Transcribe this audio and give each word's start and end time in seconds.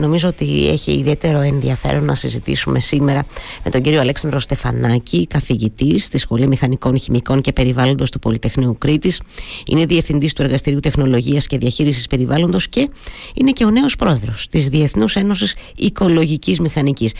Νομίζω 0.00 0.28
ότι 0.28 0.68
έχει 0.68 0.92
ιδιαίτερο 0.92 1.40
ενδιαφέρον 1.40 2.04
να 2.04 2.14
συζητήσουμε 2.14 2.80
σήμερα 2.80 3.26
με 3.64 3.70
τον 3.70 3.82
κύριο 3.82 4.00
Αλέξανδρο 4.00 4.38
Στεφανάκη, 4.38 5.26
καθηγητή 5.26 5.98
στη 5.98 6.18
Σχολή 6.18 6.46
Μηχανικών, 6.46 6.98
Χημικών 6.98 7.40
και 7.40 7.52
Περιβάλλοντος 7.52 8.10
του 8.10 8.18
Πολυτεχνείου 8.18 8.76
Κρήτης. 8.78 9.20
Είναι 9.66 9.84
διευθυντής 9.84 10.32
του 10.32 10.42
Εργαστηρίου 10.42 10.80
Τεχνολογίας 10.80 11.46
και 11.46 11.58
Διαχείρισης 11.58 12.06
Περιβάλλοντος 12.06 12.68
και 12.68 12.88
είναι 13.34 13.50
και 13.50 13.64
ο 13.64 13.70
νέος 13.70 13.96
πρόεδρος 13.96 14.48
της 14.48 14.68
Διεθνούς 14.68 15.16
Ένωσης 15.16 15.54
Οικολογικής 15.76 16.60
Μηχανικής. 16.60 17.12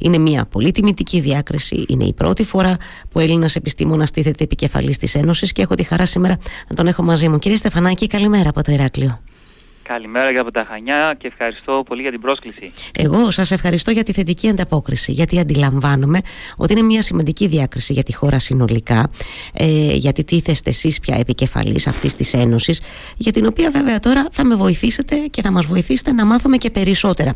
Είναι 0.00 0.18
μια 0.18 0.46
πολύ 0.46 0.70
τιμητική 0.70 1.20
διάκριση. 1.20 1.84
Είναι 1.88 2.04
η 2.04 2.12
πρώτη 2.12 2.44
φορά 2.44 2.76
που 3.10 3.18
Έλληνας 3.20 3.56
επιστήμονας 3.56 4.10
τίθεται 4.10 4.44
επικεφαλής 4.44 4.98
της 4.98 5.14
Ένωσης 5.14 5.52
και 5.52 5.62
έχω 5.62 5.74
τη 5.74 5.82
χαρά 5.82 6.06
σήμερα 6.06 6.38
να 6.68 6.74
τον 6.74 6.86
έχω 6.86 7.02
μαζί 7.02 7.28
μου. 7.28 7.38
Κύριε 7.38 7.56
Στεφανάκη, 7.56 8.06
καλημέρα 8.06 8.48
από 8.48 8.62
το 8.62 8.72
Ηράκλειο. 8.72 9.20
Καλημέρα 9.88 10.30
για 10.30 10.40
από 10.40 10.50
τα 10.50 10.66
Χανιά 10.68 11.14
και 11.18 11.26
ευχαριστώ 11.26 11.82
πολύ 11.86 12.02
για 12.02 12.10
την 12.10 12.20
πρόσκληση. 12.20 12.72
Εγώ 12.98 13.30
σας 13.30 13.50
ευχαριστώ 13.50 13.90
για 13.90 14.02
τη 14.02 14.12
θετική 14.12 14.48
ανταπόκριση, 14.48 15.12
γιατί 15.12 15.38
αντιλαμβάνομαι 15.38 16.20
ότι 16.56 16.72
είναι 16.72 16.82
μια 16.82 17.02
σημαντική 17.02 17.46
διάκριση 17.46 17.92
για 17.92 18.02
τη 18.02 18.14
χώρα 18.14 18.38
συνολικά, 18.38 19.10
ε, 19.52 19.94
γιατί 19.94 20.24
τίθεστε 20.24 20.70
εσείς 20.70 21.00
πια 21.00 21.16
επικεφαλής 21.16 21.86
αυτής 21.86 22.14
της 22.14 22.34
Ένωσης, 22.34 22.80
για 23.16 23.32
την 23.32 23.46
οποία 23.46 23.70
βέβαια 23.70 24.00
τώρα 24.00 24.26
θα 24.32 24.44
με 24.44 24.54
βοηθήσετε 24.54 25.16
και 25.16 25.42
θα 25.42 25.50
μας 25.50 25.66
βοηθήσετε 25.66 26.12
να 26.12 26.26
μάθουμε 26.26 26.56
και 26.56 26.70
περισσότερα. 26.70 27.34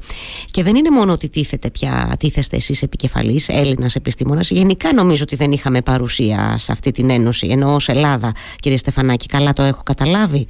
Και 0.51 0.63
δεν 0.63 0.75
είναι 0.75 0.91
μόνο 0.91 1.13
ότι 1.13 1.29
τίθεται 1.29 1.71
πια, 1.71 2.13
τίθεστε 2.19 2.57
εσείς 2.57 2.83
επικεφαλής, 2.83 3.49
Έλληνας 3.49 3.95
επιστήμονας. 3.95 4.51
Γενικά 4.51 4.93
νομίζω 4.93 5.23
ότι 5.23 5.37
δεν 5.37 5.53
είχαμε 5.53 5.83
παρουσία 5.83 6.57
σε 6.59 6.73
αυτή 6.73 6.91
την 6.91 7.11
Ένωση, 7.11 7.47
ενώ 7.47 7.75
ως 7.75 7.89
Ελλάδα, 7.89 8.33
κύριε 8.61 8.79
Στεφανάκη, 8.79 9.27
καλά 9.27 9.53
το 9.53 9.63
έχω 9.63 9.83
καταλάβει. 9.83 10.47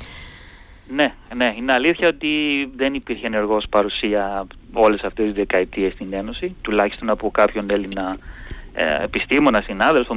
Ναι, 0.89 1.15
ναι, 1.35 1.55
είναι 1.57 1.73
αλήθεια 1.73 2.09
ότι 2.09 2.29
δεν 2.77 2.95
υπήρχε 2.95 3.27
ενεργός 3.27 3.67
παρουσία 3.71 4.47
όλες 4.73 5.03
αυτές 5.03 5.25
τις 5.25 5.35
δεκαετίες 5.35 5.93
στην 5.93 6.13
Ένωση, 6.13 6.57
τουλάχιστον 6.63 7.11
από 7.11 7.31
κάποιον 7.31 7.71
Έλληνα 7.71 8.19
ε, 8.79 9.05
επιστήμονα, 9.05 9.63
συνάδελφο, 9.67 10.15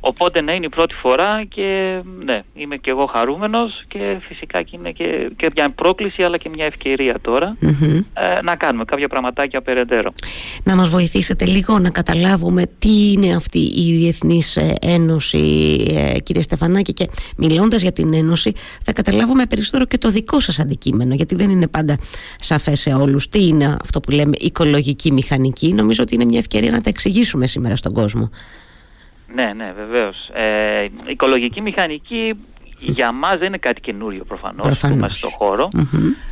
Οπότε 0.00 0.40
ναι, 0.40 0.52
είναι 0.52 0.66
η 0.66 0.68
πρώτη 0.68 0.94
φορά 0.94 1.44
και 1.48 2.00
ναι, 2.24 2.42
είμαι 2.54 2.76
και 2.76 2.90
εγώ 2.90 3.06
χαρούμενος 3.06 3.84
και 3.88 4.18
φυσικά 4.28 4.62
και 4.62 4.76
είναι 4.76 4.90
και, 4.90 5.30
και 5.36 5.50
μια 5.54 5.70
πρόκληση 5.70 6.22
αλλά 6.22 6.36
και 6.36 6.48
μια 6.48 6.64
ευκαιρία 6.64 7.16
ε, 8.14 8.42
να 8.42 8.56
κάνουμε 8.56 8.84
κάποια 8.84 9.08
πραγματάκια 9.08 9.62
περαιτέρω. 9.62 10.12
Να 10.64 10.76
μας 10.76 10.88
βοηθήσετε 10.88 11.44
λίγο 11.44 11.78
να 11.78 11.90
καταλάβουμε 11.90 12.62
τι 12.78 13.12
είναι 13.12 13.34
αυτή 13.34 13.58
η 13.58 13.96
Διεθνής 13.96 14.56
ε, 14.56 14.74
Ένωση 14.80 15.76
ε, 15.94 16.18
κύριε 16.18 16.42
Στεφανάκη 16.42 16.92
και 16.92 17.08
μιλώντας 17.36 17.82
για 17.82 17.92
την 17.92 18.14
Ένωση 18.14 18.52
θα 18.82 18.92
καταλάβουμε 18.92 19.46
περισσότερο 19.46 19.84
και 19.84 19.98
το 19.98 20.10
δικό 20.10 20.40
σας 20.40 20.58
αντικείμενο 20.58 21.14
γιατί 21.14 21.34
δεν 21.34 21.50
είναι 21.50 21.68
πάντα 21.68 21.98
σαφές 22.40 22.80
σε 22.80 22.90
όλους 22.90 23.28
τι 23.28 23.46
είναι 23.46 23.76
αυτό 23.82 24.00
που 24.00 24.10
λέμε 24.10 24.32
οικολογική 24.40 25.12
μηχανική. 25.12 25.72
Νομίζω 25.72 26.02
ότι 26.02 26.14
είναι 26.14 26.24
μια 26.24 26.38
ευκαιρία 26.38 26.70
να 26.70 26.80
τα 26.80 26.88
εξηγήσουμε 26.88 27.33
σήμερα 27.42 27.76
στον 27.76 27.92
κόσμο. 27.92 28.30
Ναι, 29.34 29.52
ναι, 29.56 29.72
βεβαίως. 29.76 30.30
Ε, 30.32 30.84
η 30.84 30.90
οικολογική 31.06 31.60
μηχανική 31.60 32.34
για 32.78 33.12
μας 33.12 33.36
δεν 33.38 33.46
είναι 33.46 33.58
κάτι 33.58 33.80
καινούριο 33.80 34.24
προφανώς, 34.24 34.80
που 34.80 34.86
είμαστε 34.86 35.14
στον 35.14 35.30
χώρο. 35.30 35.68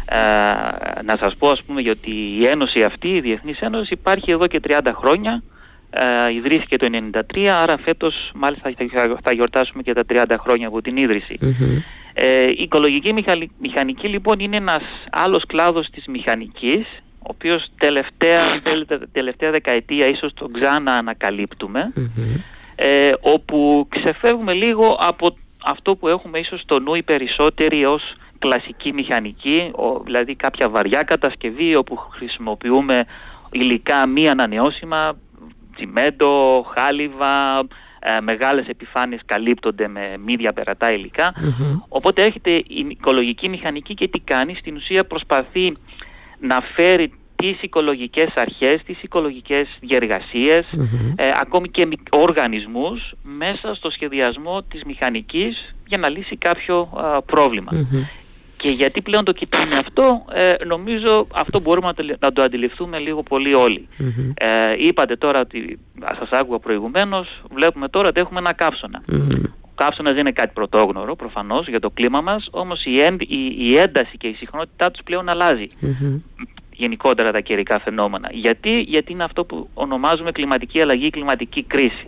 Ε, 0.04 1.02
να 1.02 1.16
σας 1.20 1.36
πω 1.38 1.48
ας 1.48 1.62
πούμε 1.62 1.80
γιατί 1.80 2.10
η 2.10 2.46
Ένωση 2.46 2.82
αυτή, 2.82 3.08
η 3.08 3.20
Διεθνής 3.20 3.60
Ένωση 3.60 3.92
υπάρχει 3.92 4.30
εδώ 4.30 4.46
και 4.46 4.60
30 4.68 4.78
χρόνια. 4.94 5.42
Ε, 5.90 6.32
ιδρύθηκε 6.32 6.76
το 6.76 6.86
1993, 7.34 7.46
άρα 7.62 7.78
φέτος 7.78 8.30
μάλιστα 8.34 8.72
θα 9.22 9.32
γιορτάσουμε 9.32 9.82
και 9.82 9.92
τα 9.92 10.02
30 10.08 10.24
χρόνια 10.38 10.66
από 10.66 10.82
την 10.82 10.96
ιδρυση 10.96 11.38
Ε, 12.14 12.42
η 12.42 12.62
οικολογική 12.62 13.14
μηχανική 13.58 14.08
λοιπόν 14.08 14.38
είναι 14.38 14.56
ένας 14.56 14.82
άλλος 15.10 15.44
κλάδος 15.46 15.90
της 15.90 16.06
μηχανικής 16.06 16.86
ο 17.22 17.28
οποίος 17.28 17.70
τελευταία, 17.78 18.62
τελευταία 19.12 19.50
δεκαετία 19.50 20.06
ίσως 20.06 20.34
τον 20.34 20.52
ξανά 20.52 20.92
ανακαλυπτουμε 20.92 21.92
ε, 22.74 23.10
όπου 23.20 23.86
ξεφεύγουμε 23.88 24.52
λίγο 24.52 24.96
από 25.00 25.36
αυτό 25.64 25.96
που 25.96 26.08
έχουμε 26.08 26.38
ίσως 26.38 26.60
στο 26.60 26.78
νου 26.78 26.94
οι 26.94 27.02
περισσότεροι 27.02 27.84
ως 27.84 28.02
κλασική 28.38 28.92
μηχανική, 28.92 29.70
ο, 29.74 30.00
δηλαδή 30.04 30.34
κάποια 30.34 30.68
βαριά 30.68 31.02
κατασκευή 31.02 31.76
όπου 31.76 31.96
χρησιμοποιούμε 31.96 33.04
υλικά 33.50 34.06
μη 34.06 34.28
ανανεώσιμα, 34.28 35.16
τσιμέντο, 35.74 36.64
χάλιβα, 36.74 37.58
ε, 37.98 38.20
μεγάλες 38.20 38.66
επιφάνειες 38.66 39.20
καλύπτονται 39.26 39.88
με 39.88 40.16
μη 40.24 40.36
διαπερατά 40.36 40.88
Οπότε 41.88 42.22
έρχεται 42.22 42.50
η 42.50 42.86
οικολογική 42.88 43.48
μηχανική 43.48 43.94
και 43.94 44.08
τι 44.08 44.18
κάνει, 44.18 44.54
στην 44.54 44.76
ουσία 44.76 45.04
προσπαθεί 45.04 45.76
να 46.42 46.60
φέρει 46.74 47.12
τις 47.36 47.62
οικολογικές 47.62 48.32
αρχές, 48.34 48.82
τις 48.86 49.02
οικολογικές 49.02 49.68
ε, 51.16 51.30
ακόμη 51.40 51.68
και 51.68 51.88
οργανισμούς 52.10 53.12
μέσα 53.22 53.74
στο 53.74 53.90
σχεδιασμό 53.90 54.62
της 54.62 54.82
μηχανικής 54.84 55.74
για 55.86 55.98
να 55.98 56.08
λύσει 56.08 56.36
κάποιο 56.36 56.88
προβλημα 57.26 57.70
Και 58.56 58.70
γιατί 58.70 59.02
πλέον 59.02 59.24
το 59.24 59.32
κοιτάμε 59.32 59.76
αυτό, 59.76 60.24
ε, 60.32 60.64
νομίζω 60.64 61.26
αυτό 61.34 61.60
μπορούμε 61.60 61.92
να 62.18 62.32
το 62.32 62.42
αντιληφθούμε 62.42 62.98
λίγο 62.98 63.22
πολύ 63.22 63.54
όλοι. 63.54 63.88
Ε, 64.34 64.46
είπατε 64.78 65.16
τώρα 65.16 65.40
ότι, 65.40 65.78
σας 66.18 66.40
άκουγα 66.40 66.58
προηγουμένως, 66.58 67.42
βλέπουμε 67.50 67.88
τώρα 67.88 68.08
ότι 68.08 68.20
έχουμε 68.20 68.38
ένα 68.38 68.52
καύσωνα. 68.52 69.02
Ο 69.72 69.84
καύσωνας 69.84 70.12
δεν 70.12 70.20
είναι 70.20 70.30
κάτι 70.30 70.50
πρωτόγνωρο 70.54 71.16
προφανώς 71.16 71.68
για 71.68 71.80
το 71.80 71.90
κλίμα 71.90 72.20
μας, 72.20 72.48
όμως 72.50 72.84
η, 72.84 72.90
η, 73.18 73.54
η 73.58 73.76
ένταση 73.76 74.16
και 74.16 74.26
η 74.26 74.34
συχνότητά 74.34 74.90
τους 74.90 75.02
πλέον 75.04 75.28
αλλάζει 75.28 75.66
γενικότερα 76.72 77.32
τα 77.32 77.40
καιρικά 77.40 77.80
φαινόμενα. 77.80 78.28
Γιατί, 78.32 78.70
γιατί 78.70 79.12
είναι 79.12 79.24
αυτό 79.24 79.44
που 79.44 79.68
ονομάζουμε 79.74 80.32
κλιματική 80.32 80.80
αλλαγή, 80.80 81.10
κλιματική 81.10 81.62
κρίση. 81.62 82.06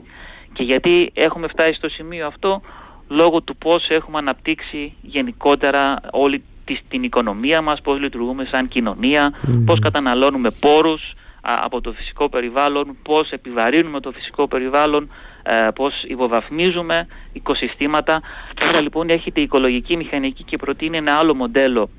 Και 0.52 0.62
γιατί 0.62 1.10
έχουμε 1.14 1.48
φτάσει 1.48 1.72
στο 1.72 1.88
σημείο 1.88 2.26
αυτό 2.26 2.60
λόγω 3.08 3.40
του 3.40 3.56
πώς 3.56 3.88
έχουμε 3.88 4.18
αναπτύξει 4.18 4.92
γενικότερα 5.02 6.00
όλη 6.10 6.42
την 6.88 7.02
οικονομία 7.02 7.62
μας, 7.62 7.80
πώς 7.80 8.00
λειτουργούμε 8.00 8.48
σαν 8.52 8.68
κοινωνία, 8.68 9.32
mm. 9.32 9.62
πώς 9.66 9.78
καταναλώνουμε 9.78 10.50
πόρους 10.50 11.12
από 11.44 11.80
το 11.80 11.92
φυσικό 11.92 12.28
περιβάλλον, 12.28 12.96
πώς 13.02 13.30
επιβαρύνουμε 13.30 14.00
το 14.00 14.10
φυσικό 14.10 14.48
περιβάλλον, 14.48 15.10
ε, 15.42 15.68
πώς 15.74 16.02
υποβαθμίζουμε 16.06 17.06
οικοσυστήματα. 17.32 18.20
Άρα 18.68 18.80
λοιπόν 18.80 19.08
έχετε 19.08 19.40
οικολογική 19.40 19.96
μηχανική 19.96 20.42
και 20.44 20.56
προτείνει 20.56 20.96
ένα 20.96 21.14
άλλο 21.14 21.34
μοντέλο 21.34 21.90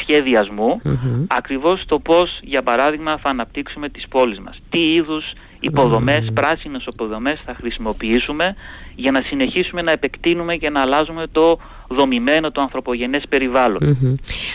σχεδιασμού 0.00 0.80
mm-hmm. 0.84 1.26
ακριβώς 1.28 1.84
το 1.86 1.98
πώς 1.98 2.38
για 2.42 2.62
παράδειγμα 2.62 3.18
θα 3.18 3.28
αναπτύξουμε 3.28 3.88
τις 3.88 4.08
πόλεις 4.08 4.38
μας. 4.38 4.58
Τι 4.70 4.92
είδους 4.92 5.32
υποδομές, 5.60 6.26
mm. 6.30 6.34
πράσινες 6.34 6.86
υποδομές 6.86 7.40
θα 7.44 7.54
χρησιμοποιήσουμε 7.54 8.54
για 8.94 9.10
να 9.10 9.22
συνεχίσουμε 9.22 9.82
να 9.82 9.90
επεκτείνουμε 9.90 10.56
και 10.56 10.70
να 10.70 10.80
αλλάζουμε 10.80 11.26
το 11.32 11.58
δομημένο 11.94 12.50
το 12.50 12.60
ανθρωπογενές 12.60 13.22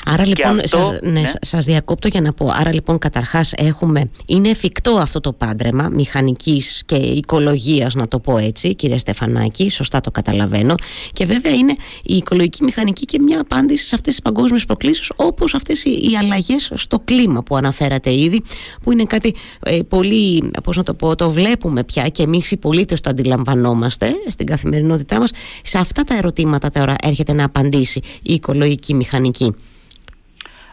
Άρα 0.05 0.25
λοιπόν, 0.25 0.59
σας, 0.63 0.99
ναι, 1.01 1.09
ναι. 1.11 1.23
σας 1.41 1.65
διακόπτω 1.65 2.07
για 2.07 2.21
να 2.21 2.33
πω, 2.33 2.51
άρα 2.53 2.73
λοιπόν 2.73 2.97
καταρχάς 2.97 3.53
έχουμε, 3.53 4.09
είναι 4.25 4.49
εφικτό 4.49 4.91
αυτό 4.91 5.19
το 5.19 5.33
πάντρεμα 5.33 5.89
μηχανικής 5.91 6.83
και 6.85 6.95
οικολογίας 6.95 7.93
να 7.93 8.07
το 8.07 8.19
πω 8.19 8.37
έτσι 8.37 8.75
κύριε 8.75 8.97
Στεφανάκη, 8.97 9.69
σωστά 9.69 10.01
το 10.01 10.11
καταλαβαίνω. 10.11 10.75
Και 11.13 11.25
βέβαια 11.25 11.53
είναι 11.53 11.75
η 12.03 12.15
οικολογική 12.15 12.63
μηχανική 12.63 13.05
και 13.05 13.19
μια 13.21 13.39
απάντηση 13.41 13.87
σε 13.87 13.95
αυτές 13.95 14.13
τις 14.13 14.21
παγκόσμιες 14.21 14.65
προκλήσεις 14.65 15.11
όπως 15.15 15.53
αυτές 15.53 15.85
οι, 15.85 15.89
οι 15.89 16.17
αλλαγές 16.17 16.71
στο 16.75 16.99
κλίμα 17.05 17.43
που 17.43 17.55
αναφέρατε 17.55 18.13
ήδη 18.13 18.41
που 18.81 18.91
είναι 18.91 19.03
κάτι 19.03 19.35
ε, 19.59 19.79
πολύ, 19.87 20.51
πώς 20.63 20.77
να 20.77 20.83
το 20.83 20.93
πω, 20.93 21.15
το 21.15 21.29
βλέπουμε 21.29 21.83
πια 21.83 22.07
και 22.07 22.23
εμείς 22.23 22.51
οι 22.51 22.57
πολίτες 22.57 23.01
το 23.01 23.09
αντιλαμβανόμαστε 23.09 24.11
στην 24.29 24.45
καθημερινότητά 24.45 25.19
μας 25.19 25.31
σε 25.63 25.77
αυτά 25.77 26.03
τα 26.03 26.15
ερωτήματα 26.15 26.69
τώρα 26.69 26.95
έρχεται 27.03 27.33
να 27.33 27.43
απαντήσει 27.43 28.01
η 28.23 28.33
οικολογική 28.33 28.93
μηχανική. 28.93 29.55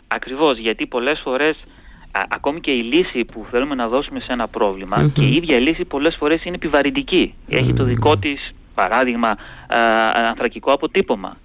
Ακριβώς, 0.08 0.58
γιατί 0.58 0.86
πολλές 0.86 1.20
φορές 1.24 1.56
ακόμη 2.28 2.60
και 2.60 2.70
η 2.70 2.82
λύση 2.82 3.24
που 3.24 3.46
θέλουμε 3.50 3.74
να 3.74 3.88
δώσουμε 3.88 4.20
σε 4.20 4.32
ένα 4.32 4.48
πρόβλημα 4.48 5.10
και 5.14 5.24
η 5.24 5.34
ίδια 5.34 5.58
λύση 5.58 5.84
πολλές 5.84 6.16
φορές 6.18 6.44
είναι 6.44 6.54
επιβαρυντική. 6.54 7.34
Έχει 7.48 7.72
το 7.72 7.84
δικό 7.84 8.16
της 8.16 8.54
παράδειγμα 8.74 9.28
α, 9.28 9.36
ανθρακικό 10.28 10.72
αποτύπωμα. 10.72 11.36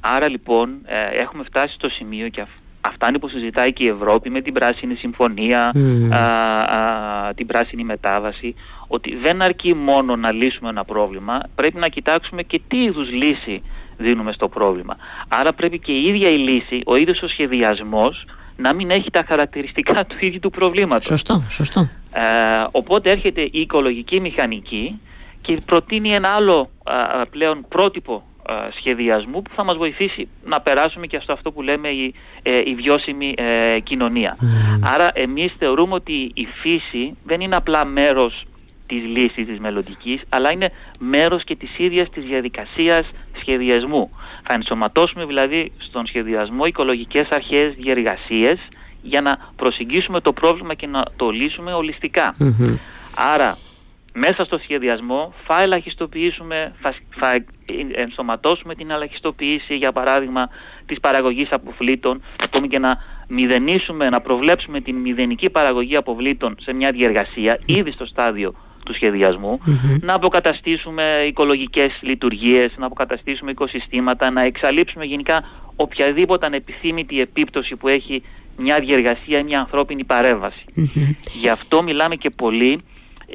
Άρα 0.00 0.28
λοιπόν 0.28 0.70
ε, 0.84 1.20
έχουμε 1.20 1.44
φτάσει 1.44 1.74
στο 1.74 1.88
σημείο 1.88 2.28
και 2.28 2.46
αυτά 2.80 3.08
είναι 3.08 3.18
που 3.18 3.28
συζητάει 3.28 3.72
και 3.72 3.84
η 3.84 3.88
Ευρώπη 3.88 4.30
με 4.30 4.40
την 4.40 4.52
Πράσινη 4.52 4.94
Συμφωνία, 4.94 5.72
την 7.34 7.46
Πράσινη 7.46 7.84
Μετάβαση, 7.84 8.54
ότι 8.86 9.16
δεν 9.16 9.42
αρκεί 9.42 9.74
μόνο 9.74 10.16
να 10.16 10.32
λύσουμε 10.32 10.68
ένα 10.68 10.84
πρόβλημα, 10.84 11.40
πρέπει 11.54 11.78
να 11.78 11.88
κοιτάξουμε 11.88 12.42
και 12.42 12.60
τι 12.68 12.82
είδους 12.82 13.10
λύση 13.10 13.62
δίνουμε 13.96 14.32
στο 14.32 14.48
πρόβλημα. 14.48 14.96
Άρα 15.28 15.52
πρέπει 15.52 15.78
και 15.78 15.92
η 15.92 16.02
ίδια 16.02 16.30
η 16.30 16.36
λύση, 16.36 16.80
ο 16.86 16.96
ίδιος 16.96 17.22
ο 17.22 17.28
σχεδιασμός 17.28 18.24
να 18.56 18.74
μην 18.74 18.90
έχει 18.90 19.10
τα 19.10 19.24
χαρακτηριστικά 19.28 20.04
του 20.06 20.16
ίδιου 20.20 20.38
του 20.38 20.50
προβλήματος. 20.50 21.04
Σωστό, 21.04 21.44
σωστό. 21.48 21.80
Ε, 22.12 22.20
οπότε 22.70 23.10
έρχεται 23.10 23.40
η 23.40 23.60
οικολογική 23.60 24.20
μηχανική 24.20 24.96
και 25.40 25.54
προτείνει 25.66 26.10
ένα 26.10 26.28
άλλο 26.28 26.70
πλέον 27.30 27.64
πρότυπο 27.68 28.22
σχεδιασμού 28.78 29.42
που 29.42 29.50
θα 29.56 29.64
μας 29.64 29.76
βοηθήσει 29.76 30.28
να 30.44 30.60
περάσουμε 30.60 31.06
και 31.06 31.18
στο 31.22 31.32
αυτό 31.32 31.52
που 31.52 31.62
λέμε 31.62 31.88
η, 31.88 32.14
η 32.64 32.74
βιώσιμη 32.74 33.34
κοινωνία. 33.82 34.36
Άρα 34.94 35.10
εμείς 35.12 35.52
θεωρούμε 35.58 35.94
ότι 35.94 36.30
η 36.34 36.46
φύση 36.62 37.16
δεν 37.24 37.40
είναι 37.40 37.56
απλά 37.56 37.86
μέρος 37.86 38.44
της 38.86 39.02
λύσης 39.04 39.46
της 39.46 39.58
μελλοντικής, 39.58 40.22
αλλά 40.28 40.52
είναι 40.52 40.72
μέρος 40.98 41.44
και 41.44 41.56
της 41.56 41.78
ίδιας 41.78 42.10
της 42.10 42.24
διαδικασίας 42.24 43.10
σχεδιασμού. 43.40 44.10
Θα 44.42 44.54
ενσωματώσουμε 44.54 45.24
δηλαδή 45.24 45.72
στον 45.78 46.06
σχεδιασμό 46.06 46.64
οικολογικές 46.64 47.28
αρχές 47.30 47.74
διεργασίες 47.74 48.58
για 49.02 49.20
να 49.20 49.52
προσεγγίσουμε 49.56 50.20
το 50.20 50.32
πρόβλημα 50.32 50.74
και 50.74 50.86
να 50.86 51.02
το 51.16 51.30
λύσουμε 51.30 51.72
Άρα 53.34 53.58
μέσα 54.18 54.44
στο 54.44 54.58
σχεδιασμό 54.58 55.34
θα 55.46 55.62
ελαχιστοποιήσουμε, 55.62 56.74
θα, 56.80 56.94
θα 57.18 57.44
ενσωματώσουμε 57.92 58.74
την 58.74 58.90
ελαχιστοποίηση 58.90 59.74
για 59.74 59.92
παράδειγμα 59.92 60.48
της 60.86 61.00
παραγωγής 61.00 61.48
αποβλήτων 61.50 62.22
ακόμη 62.42 62.68
και 62.68 62.78
να 62.78 62.96
μηδενίσουμε, 63.28 64.08
να 64.08 64.20
προβλέψουμε 64.20 64.80
την 64.80 64.96
μηδενική 64.96 65.50
παραγωγή 65.50 65.96
αποβλήτων 65.96 66.56
σε 66.60 66.72
μια 66.72 66.90
διεργασία 66.90 67.60
ήδη 67.66 67.90
στο 67.90 68.06
στάδιο 68.06 68.54
του 68.86 68.94
σχεδιασμου 68.94 69.60
να 70.00 70.14
αποκαταστήσουμε 70.14 71.24
οικολογικές 71.28 71.98
λειτουργίες, 72.00 72.72
να 72.76 72.86
αποκαταστήσουμε 72.86 73.50
οικοσυστήματα, 73.50 74.30
να 74.30 74.42
εξαλείψουμε 74.42 75.04
γενικά 75.04 75.44
οποιαδήποτε 75.76 76.46
ανεπιθύμητη 76.46 77.20
επίπτωση 77.20 77.76
που 77.76 77.88
έχει 77.88 78.22
μια 78.56 78.78
διεργασία, 78.78 79.44
μια 79.44 79.58
ανθρώπινη 79.58 80.04
Γι' 81.40 81.48
αυτό 81.48 81.82
μιλάμε 81.82 82.16
και 82.16 82.30
πολύ 82.30 82.82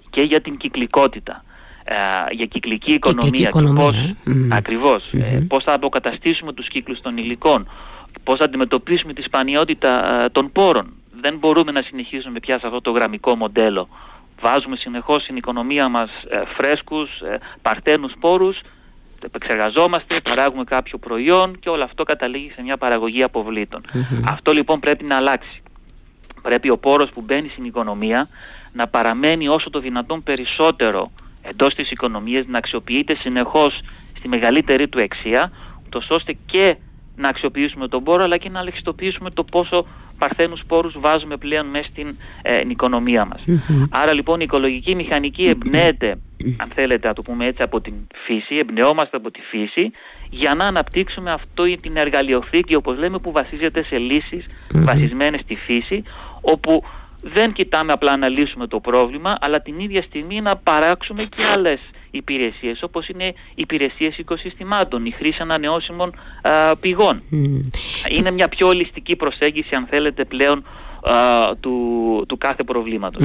και 0.10 0.22
για 0.22 0.42
την 0.42 0.58
κυκλικότητα. 0.58 1.44
Ε, 1.84 2.34
για 2.36 2.46
κυκλική 2.46 2.94
οικονομία, 2.94 3.48
οικονομία 3.48 3.84
πώς, 3.84 3.96
ε. 3.96 4.16
ακριβώς, 4.52 5.10
ε, 5.12 5.46
πώς 5.48 5.64
θα 5.64 5.74
αποκαταστήσουμε 5.74 6.54
τους 6.54 6.68
κύκλους 6.68 7.02
των 7.02 7.18
υλικών, 7.18 7.68
πώς 8.24 8.38
θα 8.38 8.46
αντιμετωπίσουμε 8.46 9.14
τη 9.14 9.22
σπανιότητα 9.22 10.26
των 10.32 10.52
πόρων. 10.52 10.94
Δεν 11.22 11.38
μπορούμε 11.38 11.72
να 11.72 11.82
συνεχίσουμε 11.82 12.40
πια 12.40 12.60
σε 12.60 12.68
αυτό 12.68 12.82
το 12.82 12.92
γραμμικό 12.92 13.36
μοντέλο 13.36 13.90
βάζουμε 14.42 14.76
συνεχώς 14.76 15.24
στην 15.24 15.36
οικονομία 15.36 15.90
μας 15.90 16.10
ε, 16.30 16.42
φρέσκους, 16.58 17.20
ε, 17.20 17.40
παρτένους 17.62 18.14
πόρους, 18.20 18.60
επεξεργαζόμαστε, 19.24 20.22
παράγουμε 20.22 20.64
κάποιο 20.64 20.98
προϊόν 20.98 21.60
και 21.60 21.70
όλο 21.70 21.84
αυτό 21.84 22.04
καταλήγει 22.04 22.52
σε 22.56 22.62
μια 22.62 22.78
παραγωγή 22.78 23.24
Αυτό 24.28 24.52
λοιπόν 24.52 24.80
πρέπει 24.80 25.06
να 25.06 25.16
αλλάξει. 25.16 25.62
Πρέπει 26.42 26.70
ο 26.70 26.78
πόρος 26.78 27.10
που 27.10 27.22
μπαίνει 27.22 27.50
στην 27.50 27.66
οικονομία 27.66 28.28
να 28.74 28.88
παραμένει 28.88 29.48
όσο 29.48 29.70
το 29.70 29.80
δυνατόν 29.80 30.24
περισσότερο 30.24 31.12
εντός 31.42 31.74
της 31.74 31.92
οικονομίας, 31.92 32.46
να 32.48 32.58
αξιοποιείται 32.58 33.16
συνεχώς 33.16 33.80
στη 34.18 34.30
μεγαλύτερη 34.30 34.88
του 34.88 35.00
εξία, 35.00 35.52
ώστε 36.10 36.38
και 36.46 36.78
να 37.16 37.30
αξιοποιήσουμε 37.30 37.88
τον 37.88 38.04
πόρο 38.04 38.24
αλλά 38.24 38.38
και 38.38 38.50
να 38.50 38.60
αλεξιτοποιήσουμε 38.60 39.30
το 39.30 39.44
πόσο 39.44 39.86
παρθένους 40.18 40.62
πόρους 40.68 40.94
βάζουμε 41.00 41.38
πλέον 41.38 41.66
μέσα 41.66 41.86
στην 41.86 42.08
ε, 42.42 42.62
οικονομία 42.68 43.26
μας. 43.26 43.44
Άρα 43.90 44.14
λοιπόν 44.14 44.40
η 44.40 44.44
οικολογική 44.48 44.96
μηχανική 44.96 45.48
εμπνέεται, 45.48 46.10
αν 46.58 46.70
θέλετε 46.76 47.08
να 47.08 47.14
το 47.14 47.22
πούμε 47.22 47.46
έτσι, 47.46 47.62
από 47.62 47.82
την 47.82 47.94
φύση, 48.26 48.56
εμπνεόμαστε 48.56 49.18
από 49.18 49.32
τη 49.32 49.40
φύση 49.42 49.92
για 50.30 50.56
να 50.56 50.66
αναπτύξουμε 50.66 51.32
αυτό 51.32 51.64
την 51.64 51.98
εργαλειοθήκη 51.98 52.76
όπως 52.76 52.98
λέμε 52.98 53.20
που 53.20 53.32
βασίζεται 53.32 53.84
σε 53.84 53.98
λύσεις 53.98 54.46
βασισμένες 54.74 55.40
στη 55.42 55.56
φύση 55.56 56.04
όπου 56.42 56.84
δεν 57.22 57.54
κοιτάμε 57.54 57.92
απλά 57.92 58.18
να 58.18 58.30
λύσουμε 58.30 58.68
το 58.68 58.80
πρόβλημα 58.80 59.38
αλλά 59.42 59.62
την 59.62 59.80
ίδια 59.80 60.02
στιγμή 60.02 60.42
να 60.42 60.56
παράξουμε 60.56 61.24
και 61.24 61.44
άλλες 61.54 61.80
υπηρεσίες 62.12 62.84
όπως 62.84 63.08
είναι 63.08 63.34
υπηρεσίες 63.56 64.18
οικοσυστημάτων, 64.18 65.06
η 65.06 65.12
χρήση 65.12 65.42
ανανεώσιμων 65.42 66.14
πηγών. 66.80 67.22
Είναι 68.10 68.32
μια 68.32 68.48
πιο 68.48 68.68
ολιστική 68.68 69.16
προσέγγιση 69.16 69.76
αν 69.76 69.86
θέλετε 69.86 70.26
πλέον 70.26 70.64
του, 71.60 71.72
του 72.28 72.38
κάθε 72.38 72.64
προβλήματος. 72.64 73.24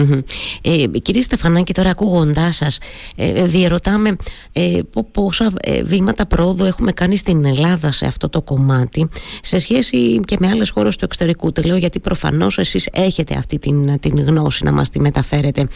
Ε, 0.62 0.98
κύριε 1.02 1.22
Στεφανάκη, 1.22 1.72
τώρα 1.72 1.90
ακούγοντάς 1.90 2.56
σας, 2.56 2.78
ε, 3.16 3.44
διερωτάμε 3.46 4.16
ε, 4.52 4.80
πόσα 5.12 5.52
ε, 5.60 5.82
βήματα 5.82 6.26
πρόοδου 6.26 6.64
έχουμε 6.64 6.92
κάνει 6.92 7.16
στην 7.16 7.44
Ελλάδα 7.44 7.92
σε 7.92 8.06
αυτό 8.06 8.28
το 8.28 8.42
κομμάτι 8.42 9.08
σε 9.42 9.58
σχέση 9.58 10.20
και 10.24 10.36
με 10.40 10.48
άλλες 10.48 10.70
χώρες 10.70 10.96
του 10.96 11.04
εξωτερικού. 11.04 11.48
Te 11.48 11.64
λέω 11.64 11.76
γιατί 11.76 12.00
προφανώς 12.00 12.58
εσείς 12.58 12.88
έχετε 12.92 13.34
αυτή 13.34 13.58
την, 13.58 14.00
την 14.00 14.20
γνώση 14.20 14.64
να 14.64 14.72
μας 14.72 14.90
τη 14.90 15.00
μεταφέρετε. 15.00 15.66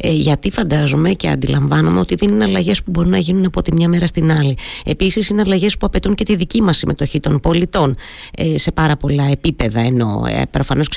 Ε, 0.00 0.12
γιατί 0.12 0.50
φαντάζομαι 0.50 1.10
και 1.10 1.28
αντιλαμβάνομαι 1.28 2.00
ότι 2.00 2.14
δεν 2.14 2.28
είναι 2.28 2.44
αλλαγές 2.44 2.82
που 2.82 2.90
μπορούν 2.90 3.10
να 3.10 3.18
γίνουν 3.18 3.44
από 3.46 3.62
τη 3.62 3.74
μια 3.74 3.88
μέρα 3.88 4.06
στην 4.06 4.30
άλλη. 4.30 4.56
Επίσης 4.84 5.28
είναι 5.28 5.40
αλλαγές 5.40 5.76
που 5.76 5.86
απαιτούν 5.86 6.14
και 6.14 6.24
τη 6.24 6.36
δική 6.36 6.62
μας 6.62 6.76
συμμετοχή 6.76 7.20
των 7.20 7.40
πολιτών 7.40 7.96
ε, 8.36 8.58
σε 8.58 8.72
πάρα 8.72 8.96
πολλά 8.96 9.24
επίπεδα 9.30 9.80
ενώ 9.80 10.24
ε, 10.28 10.42
προφανώς 10.50 10.88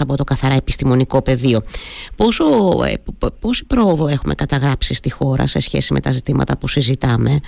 ξεφεύγοντας 0.00 0.08
από 0.08 0.16
το 0.16 0.24
καθαρά 0.24 0.54
επιστημονικό 0.54 1.22
πεδίο. 1.22 1.62
Πόσο, 2.16 2.44
ε, 2.84 2.94
πόση 3.40 3.66
πρόοδο 3.66 4.08
έχουμε 4.08 4.34
καταγράψει 4.34 4.94
στη 4.94 5.10
χώρα 5.10 5.46
σε 5.46 5.60
σχέση 5.60 5.92
με 5.92 6.00
τα 6.00 6.10
ζητήματα 6.10 6.58
που 6.58 6.68
συζητάμε; 6.68 7.40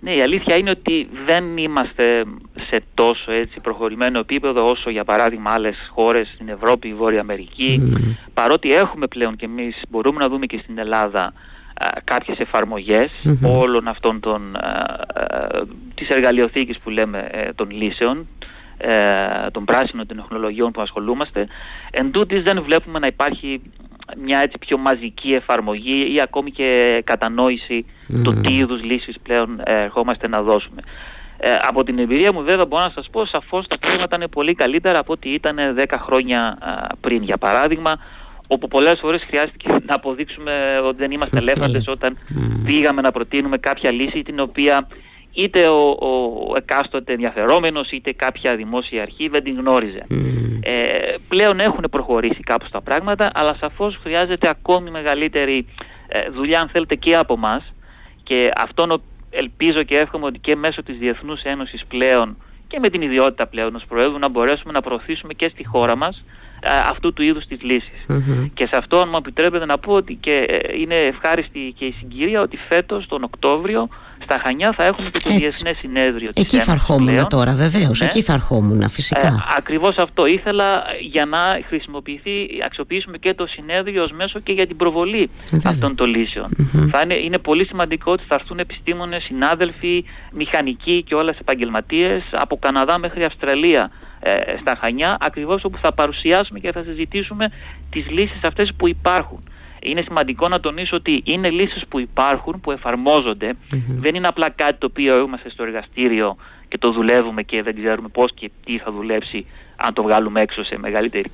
Ναι, 0.00 0.14
η 0.14 0.22
αλήθεια 0.22 0.56
είναι 0.56 0.70
ότι 0.70 1.08
δεν 1.26 1.56
είμαστε 1.56 2.24
σε 2.70 2.80
τόσο 2.94 3.32
έτσι 3.32 3.60
προχωρημένο 3.60 4.18
επίπεδο 4.18 4.70
όσο 4.70 4.90
για 4.90 5.04
παράδειγμα 5.04 5.50
άλλες 5.50 5.76
χώρες 5.94 6.28
στην 6.34 6.48
Ευρώπη, 6.48 6.88
η 6.88 6.94
Βόρεια 6.94 7.20
Αμερική. 7.20 7.80
Παρότι 8.34 8.72
έχουμε 8.72 9.06
πλέον 9.06 9.36
και 9.36 9.44
εμείς, 9.44 9.82
μπορούμε 9.90 10.18
να 10.18 10.28
δούμε 10.28 10.46
και 10.46 10.60
στην 10.62 10.78
Ελλάδα 10.78 11.32
α, 11.74 11.88
κάποιες 12.04 12.38
όλων 13.42 13.88
αυτών 13.88 14.20
των, 14.20 14.56
α, 14.56 15.06
της 15.94 16.08
εργαλειοθήκης 16.08 16.78
που 16.78 16.90
λέμε 16.90 17.28
ε, 17.30 17.52
των 17.54 17.70
λύσεων 17.70 18.26
ε, 18.82 19.50
των 19.50 19.64
πράσινων 19.64 20.06
τεχνολογιών 20.06 20.70
που 20.70 20.80
ασχολούμαστε. 20.80 21.46
Εν 21.90 22.10
τούτης 22.10 22.42
δεν 22.42 22.62
βλέπουμε 22.62 22.98
να 22.98 23.06
υπάρχει 23.06 23.60
μια 24.22 24.38
έτσι 24.38 24.58
πιο 24.58 24.78
μαζική 24.78 25.28
εφαρμογή 25.28 26.14
ή 26.14 26.20
ακόμη 26.20 26.50
και 26.50 27.02
κατανόηση 27.06 27.86
mm. 28.08 28.20
του 28.24 28.40
τι 28.40 28.56
είδους 28.56 28.82
λύσεις 28.82 29.16
πλέον 29.22 29.60
ε, 29.64 29.82
ερχόμαστε 29.82 30.28
να 30.28 30.42
δώσουμε. 30.42 30.82
Ε, 31.36 31.56
από 31.68 31.84
την 31.84 31.98
εμπειρία 31.98 32.32
μου 32.32 32.42
βέβαια 32.42 32.66
μπορώ 32.66 32.82
να 32.82 32.92
σας 32.94 33.08
πω 33.10 33.26
σαφώς 33.26 33.66
τα 33.66 33.78
πράγματα 33.78 34.16
είναι 34.16 34.28
πολύ 34.28 34.54
καλύτερα 34.54 34.98
από 34.98 35.12
ό,τι 35.12 35.32
ήταν 35.32 35.56
10 35.78 35.84
χρόνια 36.04 36.58
πριν 37.00 37.22
για 37.22 37.36
παράδειγμα 37.36 37.92
όπου 38.48 38.68
πολλές 38.68 38.98
φορές 39.00 39.22
χρειάστηκε 39.26 39.68
να 39.88 39.94
αποδείξουμε 39.94 40.80
ότι 40.84 40.96
δεν 40.96 41.10
είμαστε 41.10 41.38
ελέφαντες 41.38 41.88
όταν 41.88 42.16
πήγαμε 42.64 43.00
να 43.00 43.10
προτείνουμε 43.10 43.56
κάποια 43.56 43.90
λύση 43.90 44.22
την 44.22 44.40
οποία 44.40 44.86
είτε 45.32 45.68
ο, 45.68 45.90
ο 45.90 46.52
εκάστοτε 46.56 47.12
ενδιαφερόμενος 47.12 47.90
είτε 47.90 48.12
κάποια 48.12 48.56
δημόσια 48.56 49.02
αρχή 49.02 49.28
δεν 49.28 49.42
την 49.42 49.58
γνώριζε. 49.58 50.02
Ε, 50.62 51.14
πλέον 51.28 51.60
έχουν 51.60 51.84
προχωρήσει 51.90 52.40
κάπως 52.40 52.70
τα 52.70 52.80
πράγματα 52.80 53.30
αλλά 53.34 53.56
σαφώς 53.60 53.98
χρειάζεται 54.02 54.48
ακόμη 54.48 54.90
μεγαλύτερη 54.90 55.66
ε, 56.08 56.30
δουλειά 56.30 56.60
αν 56.60 56.68
θέλετε 56.68 56.94
και 56.94 57.16
από 57.16 57.34
εμά 57.34 57.62
και 58.22 58.50
αυτόν 58.56 59.02
ελπίζω 59.30 59.82
και 59.82 59.96
εύχομαι 59.96 60.26
ότι 60.26 60.38
και 60.38 60.56
μέσω 60.56 60.82
της 60.82 60.98
Διεθνούς 60.98 61.42
Ένωσης 61.42 61.84
πλέον 61.88 62.36
και 62.66 62.78
με 62.78 62.88
την 62.88 63.02
ιδιότητα 63.02 63.46
πλέον 63.46 63.74
ως 63.74 63.84
Προέδρου 63.88 64.18
να 64.18 64.28
μπορέσουμε 64.28 64.72
να 64.72 64.80
προωθήσουμε 64.80 65.32
και 65.32 65.48
στη 65.48 65.66
χώρα 65.66 65.96
μας 65.96 66.24
ε, 66.60 66.70
αυτού 66.90 67.12
του 67.12 67.22
είδους 67.22 67.46
τις 67.46 67.62
λύσεις. 67.62 68.06
Και 68.54 68.66
σε 68.66 68.76
αυτό 68.76 68.98
αν 68.98 69.08
μου 69.08 69.16
επιτρέπετε 69.18 69.64
να 69.64 69.78
πω 69.78 69.92
ότι 69.92 70.14
και 70.14 70.32
ε, 70.32 70.78
είναι 70.78 70.94
ευχάριστη 70.94 71.74
και 71.78 71.84
η 71.84 71.94
συγκυρία 71.98 72.40
ότι 72.40 72.58
φέτος 72.68 73.06
τον 73.06 73.22
Οκτώβριο 73.22 73.88
στα 74.22 74.40
Χανιά 74.44 74.72
θα 74.76 74.84
έχουμε 74.84 75.10
και 75.10 75.20
το 75.22 75.30
Διεθνές 75.30 75.76
Συνέδριο 75.76 76.32
της 76.32 76.42
Εκεί 76.42 76.58
θα 76.58 76.72
ερχόμουν 76.72 77.28
τώρα 77.28 77.54
βεβαίως, 77.54 78.00
ναι. 78.00 78.06
εκεί 78.06 78.22
θα 78.22 78.32
ερχόμουν 78.32 78.88
φυσικά. 78.88 79.26
Ε, 79.26 79.36
ακριβώς 79.56 79.96
αυτό 79.96 80.26
ήθελα 80.26 80.82
για 81.10 81.24
να 81.24 81.38
χρησιμοποιηθεί, 81.68 82.32
αξιοποιήσουμε 82.64 83.18
και 83.18 83.34
το 83.34 83.46
συνέδριο 83.46 84.02
ως 84.02 84.12
μέσο 84.12 84.40
και 84.40 84.52
για 84.52 84.66
την 84.66 84.76
προβολή 84.76 85.30
αυτών 85.64 85.94
των 85.94 86.14
λύσεων. 86.14 86.48
Θα 86.92 87.00
είναι, 87.00 87.18
είναι 87.18 87.38
πολύ 87.38 87.66
σημαντικό 87.66 88.12
ότι 88.12 88.24
θα 88.28 88.34
έρθουν 88.34 88.58
επιστήμονες, 88.58 89.22
συνάδελφοι, 89.22 90.04
μηχανικοί 90.32 91.02
και 91.02 91.14
όλες 91.14 91.38
επαγγελματίες 91.38 92.22
από 92.30 92.58
Καναδά 92.58 92.98
μέχρι 92.98 93.24
Αυστραλία 93.24 93.90
ε, 94.20 94.32
στα 94.60 94.78
Χανιά 94.80 95.16
ακριβώς 95.20 95.64
όπου 95.64 95.78
θα 95.82 95.92
παρουσιάσουμε 95.92 96.58
και 96.58 96.72
θα 96.72 96.82
συζητήσουμε 96.82 97.44
τις 97.90 98.10
λύσεις 98.10 98.40
αυτές 98.42 98.72
που 98.76 98.88
υπάρχουν. 98.88 99.42
Είναι 99.82 100.02
σημαντικό 100.02 100.48
να 100.48 100.60
τονίσω 100.60 100.96
ότι 100.96 101.22
είναι 101.24 101.50
λύσεις 101.50 101.82
που 101.88 101.98
υπάρχουν, 101.98 102.60
που 102.60 102.70
εφαρμοζονται 102.70 103.52
Δεν 103.98 104.14
είναι 104.14 104.26
απλά 104.26 104.50
κάτι 104.50 104.78
το 104.78 104.86
οποίο 104.86 105.22
είμαστε 105.22 105.50
στο 105.50 105.62
εργαστήριο 105.62 106.36
και 106.68 106.78
το 106.78 106.92
δουλεύουμε 106.92 107.42
και 107.42 107.62
δεν 107.62 107.74
ξέρουμε 107.76 108.08
πώς 108.08 108.32
και 108.34 108.50
τι 108.64 108.78
θα 108.78 108.92
δουλέψει 108.92 109.46
αν 109.76 109.94
το 109.94 110.02
βγάλουμε 110.02 110.40
έξω 110.40 110.64
σε 110.64 110.78
μεγαλύτερη 110.78 111.30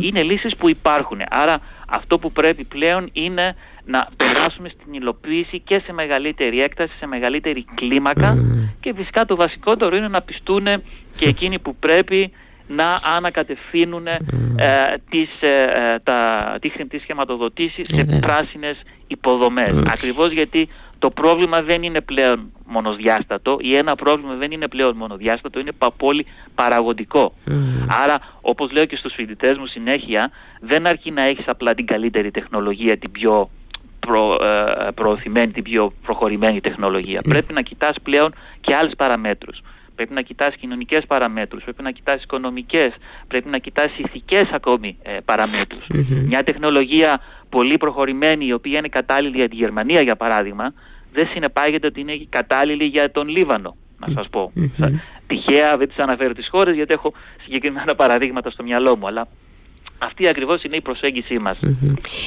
Είναι 0.00 0.22
λύσεις 0.22 0.56
που 0.56 0.68
υπάρχουν. 0.68 1.20
Άρα 1.30 1.58
αυτό 1.88 2.18
που 2.18 2.32
πρέπει 2.32 2.64
πλέον 2.64 3.08
είναι 3.12 3.56
να 3.84 4.08
περάσουμε 4.16 4.68
στην 4.68 4.92
υλοποίηση 4.92 5.60
και 5.60 5.82
σε 5.84 5.92
μεγαλύτερη 5.92 6.58
έκταση, 6.58 6.92
σε 6.98 7.06
μεγαλύτερη 7.06 7.64
κλίμακα. 7.74 8.34
Και 8.80 8.94
φυσικά 8.96 9.24
το 9.24 9.36
βασικότερο 9.36 9.96
είναι 9.96 10.08
να 10.08 10.22
πιστούν 10.22 10.66
και 11.16 11.26
εκείνοι 11.26 11.58
που 11.58 11.76
πρέπει 11.76 12.32
να 12.68 12.98
ανακατευθύνουν 13.16 14.06
ε, 14.06 14.20
τις, 15.10 15.28
ε, 15.40 15.98
τα, 16.02 16.54
τις, 16.60 16.72
τις 16.88 17.02
σχηματοδοτήσεις 17.02 17.88
σε 17.88 18.18
πράσινες 18.20 18.76
υποδομές. 19.06 19.82
Ακριβώς 19.86 20.30
γιατί 20.30 20.68
το 20.98 21.10
πρόβλημα 21.10 21.62
δεν 21.62 21.82
είναι 21.82 22.00
πλέον 22.00 22.52
μονοδιάστατο 22.66 23.56
ή 23.60 23.76
ένα 23.76 23.94
πρόβλημα 23.94 24.34
δεν 24.34 24.50
είναι 24.50 24.68
πλέον 24.68 24.96
μονοδιάστατο, 24.96 25.60
είναι 25.60 25.72
πολύ 25.96 26.26
παραγωγικό. 26.54 27.32
Άρα, 28.04 28.14
όπως 28.40 28.72
λέω 28.72 28.84
και 28.84 28.96
στους 28.96 29.14
φοιτητές 29.14 29.58
μου 29.58 29.66
συνέχεια, 29.66 30.30
δεν 30.60 30.86
αρκεί 30.86 31.10
να 31.10 31.22
έχεις 31.22 31.48
απλά 31.48 31.74
την 31.74 31.86
καλύτερη 31.86 32.30
τεχνολογία, 32.30 32.98
την 32.98 33.10
πιο 33.10 33.50
προ, 34.00 34.36
ε, 34.44 34.90
προωθημένη, 34.94 35.52
την 35.52 35.62
πιο 35.62 35.92
προχωρημένη 36.02 36.60
τεχνολογία. 36.60 37.20
Πρέπει 37.28 37.52
να 37.52 37.62
κοιτάς 37.62 37.96
πλέον 38.02 38.34
και 38.60 38.74
άλλες 38.74 38.92
παραμέτρους. 38.96 39.62
Πρέπει 39.96 40.14
να 40.14 40.22
κοιτάς 40.22 40.54
κοινωνικές 40.60 41.06
παραμέτρους, 41.06 41.62
πρέπει 41.62 41.82
να 41.82 41.90
κοιτάς 41.90 42.22
οικονομικές, 42.22 42.88
πρέπει 43.28 43.48
να 43.48 43.58
κοιτάς 43.58 43.98
ηθικές 43.98 44.44
ακόμη 44.52 44.96
ε, 45.02 45.16
παραμετρους 45.24 45.84
Μια 46.26 46.42
τεχνολογία 46.42 47.20
πολύ 47.48 47.76
προχωρημένη, 47.76 48.46
η 48.46 48.52
οποία 48.52 48.78
είναι 48.78 48.88
κατάλληλη 48.88 49.36
για 49.36 49.48
τη 49.48 49.56
Γερμανία 49.56 50.00
για 50.00 50.16
παράδειγμα, 50.16 50.72
δεν 51.12 51.28
συνεπάγεται 51.32 51.86
ότι 51.86 52.00
είναι 52.00 52.26
κατάλληλη 52.28 52.84
για 52.84 53.10
τον 53.10 53.28
Λίβανο, 53.28 53.76
να 53.98 54.06
σας 54.12 54.28
πω. 54.30 54.52
Τυχαία 55.26 55.76
δεν 55.76 55.88
τις 55.88 55.96
αναφέρω 55.96 56.32
τις 56.32 56.48
χώρες 56.50 56.74
γιατί 56.74 56.92
έχω 56.92 57.12
συγκεκριμένα 57.42 57.94
παραδείγματα 57.94 58.50
στο 58.50 58.62
μυαλό 58.62 58.96
μου, 58.96 59.06
αλλά 59.06 59.28
αυτή 59.98 60.28
ακριβώς 60.28 60.62
είναι 60.62 60.76
η 60.76 60.80
προσέγγιση 60.80 61.38
μας. 61.38 61.58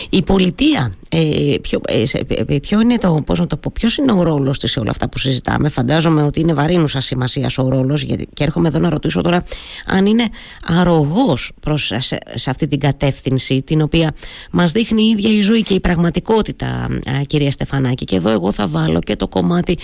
Η 0.09 0.23
πολιτεία, 0.23 0.95
ε, 1.11 1.55
ποιο, 1.61 1.81
ε, 1.87 2.03
ε, 2.27 2.59
ποιο 2.59 2.81
είναι 2.81 2.97
το, 2.97 3.21
πώς 3.25 3.39
να 3.39 3.47
το 3.47 3.57
πω, 3.57 3.71
ποιος 3.73 3.97
είναι 3.97 4.11
ο 4.11 4.23
ρόλος 4.23 4.59
της 4.59 4.71
σε 4.71 4.79
όλα 4.79 4.91
αυτά 4.91 5.09
που 5.09 5.17
συζητάμε. 5.17 5.69
Φαντάζομαι 5.69 6.23
ότι 6.23 6.39
είναι 6.39 6.53
βαρύνουσα 6.53 7.01
σημασίας 7.01 7.57
ο 7.57 7.69
ρόλος 7.69 8.01
γιατί, 8.01 8.27
και 8.33 8.43
έρχομαι 8.43 8.67
εδώ 8.67 8.79
να 8.79 8.89
ρωτήσω 8.89 9.21
τώρα 9.21 9.43
αν 9.85 10.05
είναι 10.05 10.27
αρρωγός 10.65 11.51
προς, 11.59 11.91
σε, 12.33 12.49
αυτή 12.49 12.67
την 12.67 12.79
κατεύθυνση 12.79 13.61
την 13.61 13.81
οποία 13.81 14.13
μας 14.51 14.71
δείχνει 14.71 15.03
η 15.03 15.09
ίδια 15.09 15.29
η 15.29 15.41
ζωή 15.41 15.61
και 15.61 15.73
η 15.73 15.79
πραγματικότητα 15.79 16.87
κυρία 17.27 17.51
Στεφανάκη. 17.51 18.05
Και 18.05 18.15
εδώ 18.15 18.29
εγώ 18.29 18.51
θα 18.51 18.67
βάλω 18.67 18.99
και 18.99 19.15
το 19.15 19.27
κομμάτι 19.27 19.77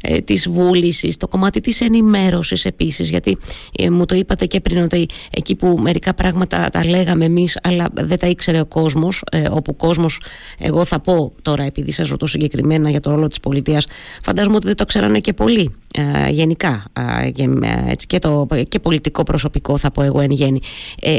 ε, 0.00 0.18
της 0.18 0.48
βούλησης, 0.48 1.16
το 1.16 1.28
κομμάτι 1.28 1.60
της 1.60 1.80
ενημέρωσης 1.80 2.64
επίσης 2.64 3.10
γιατί 3.10 3.38
ε, 3.78 3.90
μου 3.90 4.04
το 4.04 4.14
είπατε 4.14 4.46
και 4.46 4.60
πριν 4.60 4.82
ότι 4.82 5.08
εκεί 5.30 5.54
που 5.54 5.78
μερικά 5.80 6.14
πράγματα 6.14 6.68
τα 6.68 6.84
λέγαμε 6.84 7.24
εμείς 7.24 7.58
αλλά 7.62 7.86
δεν 7.92 8.18
τα 8.18 8.26
ήξερε 8.26 8.60
ο 8.60 8.66
κόσμος 8.66 9.22
ε, 9.30 9.48
όπου 9.50 9.70
ο 9.70 9.74
κόσμος 9.74 10.20
εγώ 10.66 10.84
θα 10.84 11.00
πω 11.00 11.32
τώρα 11.42 11.64
επειδή 11.64 11.92
σας 11.92 12.08
ρωτώ 12.08 12.26
συγκεκριμένα 12.26 12.90
για 12.90 13.00
το 13.00 13.10
ρόλο 13.10 13.26
της 13.26 13.40
πολιτείας 13.40 13.86
φαντάζομαι 14.22 14.56
ότι 14.56 14.66
δεν 14.66 14.76
το 14.76 14.84
ξέρανε 14.84 15.20
και 15.20 15.32
πολύ 15.32 15.74
ε, 15.94 16.30
γενικά 16.30 16.84
ε, 17.22 17.30
και, 17.30 17.48
έτσι, 17.88 18.06
και, 18.06 18.18
το, 18.18 18.46
και 18.68 18.78
πολιτικό 18.78 19.22
προσωπικό 19.22 19.78
θα 19.78 19.90
πω 19.90 20.02
εγώ 20.02 20.20
εν 20.20 20.30
γέννη. 20.30 20.60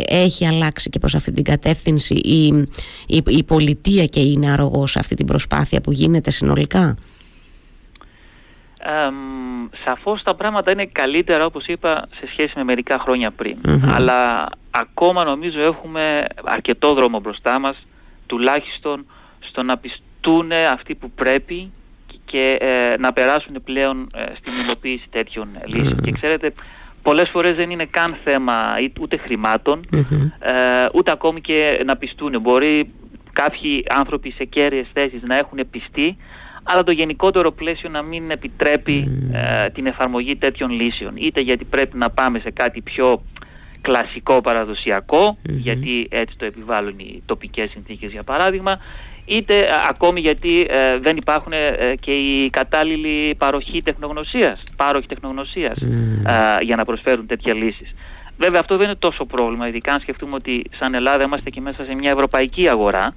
Έχει 0.06 0.46
αλλάξει 0.48 0.90
και 0.90 1.00
προς 1.00 1.16
αυτή 1.16 1.32
την 1.32 1.44
κατεύθυνση 1.44 2.14
η, 2.14 2.48
η, 3.08 3.24
η 3.28 3.44
πολιτεία 3.44 4.06
και 4.06 4.20
είναι 4.20 4.52
αρρωγός 4.52 4.92
σε 4.92 5.00
αυτή 5.00 5.16
την 5.16 5.26
προσπάθεια 5.26 5.82
που 5.82 5.92
γίνεται 5.92 6.32
συνολικά; 6.32 6.98
Ε, 8.82 9.10
σαφώς 9.86 10.24
τα 10.24 10.36
πράγματα 10.36 10.72
είναι 10.72 10.86
καλύτερα 10.86 11.46
όπως 11.46 11.66
είπα 11.66 12.08
σε 12.20 12.28
σχέση 12.28 12.54
με 12.56 12.64
μερικά 12.64 13.00
χρόνια 13.00 13.32
πριν. 13.32 13.58
Αλλά 13.96 14.50
ακόμα 14.72 15.24
νομίζω 15.24 15.62
έχουμε 15.62 16.26
αρκετό 16.44 16.94
δρόμο 16.94 17.20
μπροστά 17.20 17.60
μας 17.60 17.78
τουλάχιστον 18.26 19.06
στο 19.40 19.64
να 19.64 19.78
πιστούν 19.78 20.52
αυτοί 20.52 20.96
που 20.96 21.12
πρέπει 21.12 21.72
και 22.26 22.58
ε, 22.60 22.98
να 22.98 23.14
περάσουν 23.14 23.64
πλέον 23.64 24.08
ε, 24.16 24.22
στην 24.40 24.54
υλοποίηση 24.54 25.08
τέτοιων 25.10 25.48
λύσεων. 25.66 26.02
Και 26.02 26.12
ξέρετε 26.12 26.54
πολλές 27.02 27.30
φορές 27.30 27.56
δεν 27.56 27.70
είναι 27.70 27.86
καν 27.86 28.18
θέμα 28.24 28.54
ούτε 29.02 29.20
ε, 30.40 30.88
ούτε 30.94 31.12
ακόμη 31.12 31.42
και 31.42 31.82
να 31.86 31.98
πιστούν 31.98 32.42
μπορεί 32.42 32.94
κάποιοι 33.34 33.84
άνθρωποι 33.90 34.32
σε 34.32 34.44
κέρυες 34.44 34.88
θέσεις 34.94 35.22
να 35.22 35.36
έχουν 35.36 35.60
πιστεί 35.72 36.18
αλλά 36.70 36.84
το 36.84 36.92
γενικότερο 36.92 37.52
πλαίσιο 37.52 37.90
να 37.90 38.02
μην 38.02 38.32
επιτρέπει 38.32 39.28
ε, 39.34 39.70
την 39.70 39.86
εφαρμογή 39.86 40.36
τέτοιων 40.36 40.70
λύσεων. 40.70 41.14
Είτε 41.16 41.42
γιατί 41.42 41.66
πρέπει 41.66 41.98
να 41.98 42.10
πάμε 42.10 42.40
σε 42.40 42.52
κάτι 42.52 42.82
πιο 42.82 43.24
κλασικό 43.82 44.42
γιατί 45.44 46.08
έτσι 46.10 46.36
το 46.38 46.46
επιβάλλουν 46.46 47.00
οι 47.00 47.22
τοπικές 47.26 47.70
συνθήκες 47.70 48.12
για 48.12 48.24
παράδειγμα, 48.24 48.80
είτε 49.28 49.58
ε, 49.58 49.70
ακόμη 49.90 50.20
γιατί 50.20 50.66
ε, 50.70 50.98
δεν 50.98 51.18
υπάρχουν 51.18 51.54
και 52.00 52.12
η 52.12 52.50
κατάλληλη 52.50 53.36
παροχή 53.36 53.82
τεχνογνωσίας, 53.84 54.64
πάροχη 54.76 55.08
τεχνογνωσίας 55.08 55.78
για 56.62 56.76
να 56.76 56.86
προσφέρουν 56.86 57.26
τέτοια 57.26 57.54
λύσεις. 57.54 57.94
Βέβαια 58.38 58.60
αυτό 58.60 58.78
δεν 58.78 58.86
είναι 58.86 58.96
τόσο 59.00 59.26
πρόβλημα, 59.26 59.68
ειδικά 59.68 59.94
αν 59.94 60.00
σκεφτούμε 60.00 60.32
ότι 60.34 60.64
σαν 60.76 60.94
Ελλάδα 60.94 61.24
είμαστε 61.24 61.50
και 61.50 61.62
μέσα 61.62 61.86
σε 61.86 61.96
μια 61.96 62.12
ευρωπαϊκή 62.12 62.70
αγορά, 62.70 63.16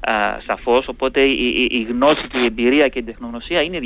α, 0.00 0.38
σαφώς, 0.46 0.88
οπότε 0.88 1.20
η, 1.20 1.68
η, 1.70 1.86
γνώση 1.90 2.26
και 2.28 2.38
η 2.38 2.44
εμπειρία 2.44 2.86
και 2.86 2.98
η 2.98 3.02
τεχνογνωσία 3.02 3.62
είναι 3.62 3.78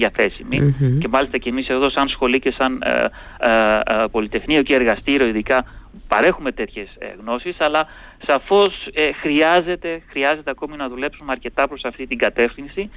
και 1.01 1.09
μάλιστα 1.09 1.39
και 1.39 1.49
εμείς 1.49 1.69
εδώ 1.69 1.91
σαν 1.91 2.09
σχολή 2.09 2.39
και 2.39 2.55
σαν 2.59 2.83
ε, 2.85 3.05
ε, 3.39 3.81
ε, 3.87 4.05
πολυτεχνείο 4.11 4.63
και 4.63 4.75
εργαστήριο 4.75 5.27
ειδικά 5.27 5.65
παρέχουμε 6.09 6.53
τέτοιες 6.53 6.89
γνώσεις 7.21 7.57
αλλά 7.59 7.87
σαφώς 8.27 8.89
χρειάζεται, 9.21 10.03
χρειάζεται 10.11 10.51
ακόμη 10.51 10.77
να 10.77 10.89
δουλέψουμε 10.89 11.33
αρκετά 11.33 11.69
προς 11.69 11.85
αυτή 11.85 12.07
την 12.07 12.19
κατεύθυνση 12.19 12.91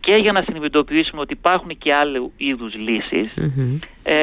και 0.00 0.14
για 0.14 0.32
να 0.32 0.42
συνειδητοποιήσουμε 0.42 1.20
ότι 1.20 1.32
υπάρχουν 1.32 1.78
και 1.78 1.94
άλλου 1.94 2.32
είδους 2.36 2.74
ε, 4.02 4.14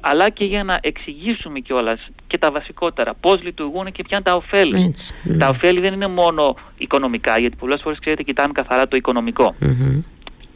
αλλά 0.00 0.30
και 0.30 0.44
για 0.44 0.64
να 0.64 0.78
εξηγήσουμε 0.82 1.60
κιόλας 1.60 2.08
και 2.26 2.38
τα 2.38 2.50
βασικότερα 2.50 3.14
πώς 3.14 3.42
λειτουργούν 3.42 3.92
και 3.92 4.02
ποια 4.02 4.16
είναι 4.16 4.26
τα 4.26 4.34
ωφέλη. 4.36 4.94
Ναι. 5.22 5.36
Τα 5.36 5.48
ωφέλη 5.48 5.80
δεν 5.80 5.92
είναι 5.92 6.06
μόνο 6.06 6.56
οικονομικά, 6.78 7.38
γιατί 7.38 7.56
πολλές 7.56 7.80
φορές 7.82 7.98
ξέρετε 7.98 8.22
κοιτάμε 8.22 8.52
καθαρά 8.52 8.88
το 8.88 8.96
οικονομικο 8.96 9.54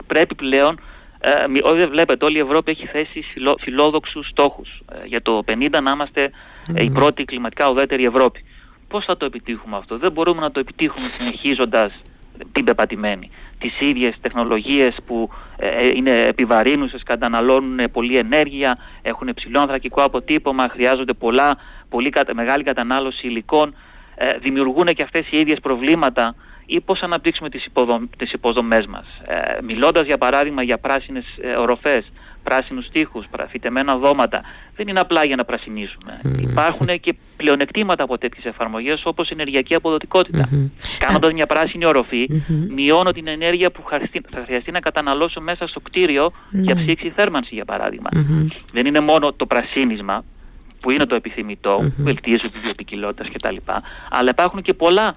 Πρέπει 0.07 0.35
πλέον, 0.35 0.79
ε, 1.19 1.31
όχι 1.63 1.87
βλέπετε, 1.87 2.25
όλη 2.25 2.37
η 2.37 2.41
Ευρώπη 2.41 2.71
έχει 2.71 2.85
θέσει 2.85 3.21
φιλο, 3.21 3.57
φιλόδοξους 3.59 4.27
στόχους. 4.27 4.81
Ε, 4.91 5.05
για 5.05 5.21
το 5.21 5.43
50 5.51 5.81
να 5.81 5.91
είμαστε 5.91 6.31
ε, 6.73 6.83
η 6.83 6.89
πρώτη 6.89 7.25
κλιματικά 7.25 7.69
ουδέτερη 7.69 8.03
Ευρώπη. 8.03 8.43
Πώς 8.87 9.05
θα 9.05 9.17
το 9.17 9.25
επιτύχουμε 9.25 9.77
αυτό; 9.77 9.97
Δεν 9.97 10.11
μπορούμε 10.11 10.41
να 10.41 10.51
το 10.51 10.59
επιτύχουμε 10.59 11.09
συνεχίζοντας 11.17 12.01
την 12.51 12.65
πεπατημένη. 12.65 13.29
Τις 13.59 13.79
ίδιες 13.79 14.15
τεχνολογίες 14.21 14.95
που 15.05 15.29
ε, 15.57 15.67
ε, 15.67 15.87
είναι 15.87 16.11
επιβαρύνουσες, 16.11 17.03
καταναλώνουν 17.03 17.91
πολλή 17.91 18.17
ενέργεια, 18.17 18.77
έχουν 19.01 19.27
υψηλό 19.27 19.59
ανθρακικό 19.59 20.03
αποτύπωμα, 20.03 20.67
χρειάζονται 20.69 21.13
πολλά, 21.13 21.57
πολύ 21.89 22.11
μεγάλη 22.33 22.63
κατανάλωση 22.63 23.27
υλικών, 23.27 23.75
ε, 24.15 24.27
δημιουργούν 24.37 24.85
και 24.85 25.03
αυτές 25.03 25.27
οι 25.31 25.37
ίδιες 25.37 25.59
προβλήματα 25.59 26.35
ή 26.69 26.79
πώς 26.79 27.01
αναπτύξουμε 27.01 27.49
τις, 27.49 27.65
υποδομ, 27.65 28.05
τις 28.17 28.31
υποδομές 28.31 28.85
μας. 28.85 29.05
Ε, 29.25 29.61
μιλώντας 29.63 30.05
για 30.05 30.17
παράδειγμα 30.17 30.63
για 30.63 30.77
πράσινες 30.77 31.25
οροφές, 31.59 32.11
πράσινους 32.43 32.89
τείχους, 32.89 33.25
φυτεμένα 33.49 33.97
δώματα. 33.97 34.41
Δεν 34.75 34.87
είναι 34.87 34.99
απλά 34.99 35.25
για 35.25 35.35
να 35.35 35.45
πρασινίσουμε. 35.45 36.21
Υπάρχουν 36.37 36.87
και 36.99 37.15
πλεονεκτήματα 37.37 38.03
από 38.03 38.17
τέτοιες 38.17 38.45
εφαρμογές 38.45 39.01
όπως 39.05 39.29
ενεργειακή 39.29 39.75
αποδοτικότητα. 39.75 40.49
Mm-hmm. 40.51 40.69
Κάνοντας 40.99 41.33
μια 41.33 41.45
πράσινη 41.45 41.85
οροφή, 41.85 42.27
μειώνω 42.69 43.11
την 43.11 43.27
ενέργεια 43.27 43.71
που 43.71 43.83
θα 44.29 44.43
χρειαστεί 44.45 44.71
να 44.71 44.79
καταναλώσω 44.79 45.41
μέσα 45.41 45.67
στο 45.67 45.79
κτίριο 45.79 46.31
για 46.51 46.75
ψήξη 46.75 47.09
θέρμανση 47.15 47.55
για 47.55 47.65
παράδειγμα. 47.65 48.09
Δεν 48.71 48.85
είναι 48.85 48.99
μόνο 48.99 49.33
το 49.33 49.45
πρασίνισμα 49.45 50.23
που 50.81 50.91
είναι 50.91 51.05
το 51.05 51.15
επιθυμητό, 51.15 51.77
mm-hmm. 51.81 51.93
βελτίωση 51.97 52.49
της 52.49 52.61
βιοποικιλότητας 52.61 53.27
κτλ. 53.33 53.55
Αλλά 54.09 54.29
υπάρχουν 54.29 54.61
και 54.61 54.73
πολλά 54.73 55.15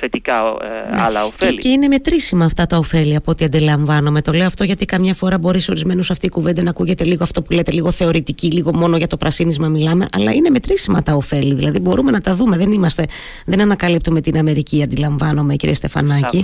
θετικά 0.00 0.56
ε, 0.62 0.90
ναι. 0.90 1.02
άλλα 1.02 1.24
ωφέλη. 1.24 1.56
Και, 1.56 1.56
και, 1.56 1.68
είναι 1.68 1.88
μετρήσιμα 1.88 2.44
αυτά 2.44 2.66
τα 2.66 2.76
ωφέλη 2.76 3.16
από 3.16 3.30
ό,τι 3.30 3.44
αντιλαμβάνομαι. 3.44 4.22
Το 4.22 4.32
λέω 4.32 4.46
αυτό 4.46 4.64
γιατί 4.64 4.84
καμιά 4.84 5.14
φορά 5.14 5.38
μπορείς 5.38 5.64
σε 5.64 5.70
ορισμένους 5.70 6.10
αυτή 6.10 6.26
η 6.26 6.28
κουβέντα 6.28 6.62
να 6.62 6.70
ακούγεται 6.70 7.04
λίγο 7.04 7.22
αυτό 7.22 7.42
που 7.42 7.52
λέτε, 7.52 7.72
λίγο 7.72 7.90
θεωρητική, 7.90 8.52
λίγο 8.52 8.74
μόνο 8.74 8.96
για 8.96 9.06
το 9.06 9.16
πρασίνισμα 9.16 9.68
μιλάμε. 9.68 10.06
Αλλά 10.12 10.32
είναι 10.32 10.50
μετρήσιμα 10.50 11.02
τα 11.02 11.14
ωφέλη. 11.14 11.54
Δηλαδή 11.54 11.80
μπορούμε 11.80 12.10
να 12.10 12.20
τα 12.20 12.34
δούμε. 12.34 12.56
Δεν, 12.56 12.72
είμαστε, 12.72 13.04
δεν 13.46 13.60
ανακαλύπτουμε 13.60 14.20
την 14.20 14.38
Αμερική, 14.38 14.82
αντιλαμβάνομαι, 14.82 15.54
κύριε 15.54 15.74
Στεφανάκη. 15.74 16.42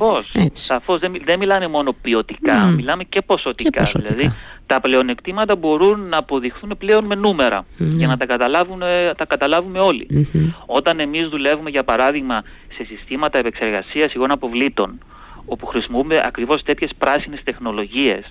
Σαφώς. 0.52 1.00
Δεν, 1.00 1.12
δεν 1.24 1.38
μιλάνε 1.38 1.68
μόνο 1.68 1.94
ποιοτικά, 2.02 2.68
mm. 2.68 2.74
μιλάμε 2.74 3.04
και 3.04 3.22
ποσοτικά. 3.22 3.70
Και 3.70 3.78
ποσοτικά. 3.78 4.14
Δηλαδή 4.14 4.34
τα 4.66 4.80
πλεονεκτήματα 4.80 5.56
μπορούν 5.56 6.08
να 6.08 6.16
αποδειχθούν 6.16 6.74
πλέον 6.78 7.04
με 7.06 7.14
νούμερα 7.14 7.66
για 7.76 8.06
να 8.06 8.16
τα, 8.16 8.26
καταλάβουν, 8.26 8.82
τα 9.16 9.24
καταλάβουμε 9.26 9.78
Όταν 10.66 11.00
εμείς 11.00 11.28
δουλεύουμε 11.28 11.70
για 11.70 11.84
παράδειγμα 11.84 12.42
σε 12.76 12.84
συστήματα 12.84 13.38
επεξεργασίας 13.38 14.14
υγών 14.14 14.30
αποβλήτων 14.30 14.98
όπου 15.46 15.66
χρησιμοποιούμε 15.66 16.22
ακριβώς 16.24 16.62
τέτοιες 16.62 16.90
πράσινες 16.98 17.40
τεχνολογίες 17.44 18.24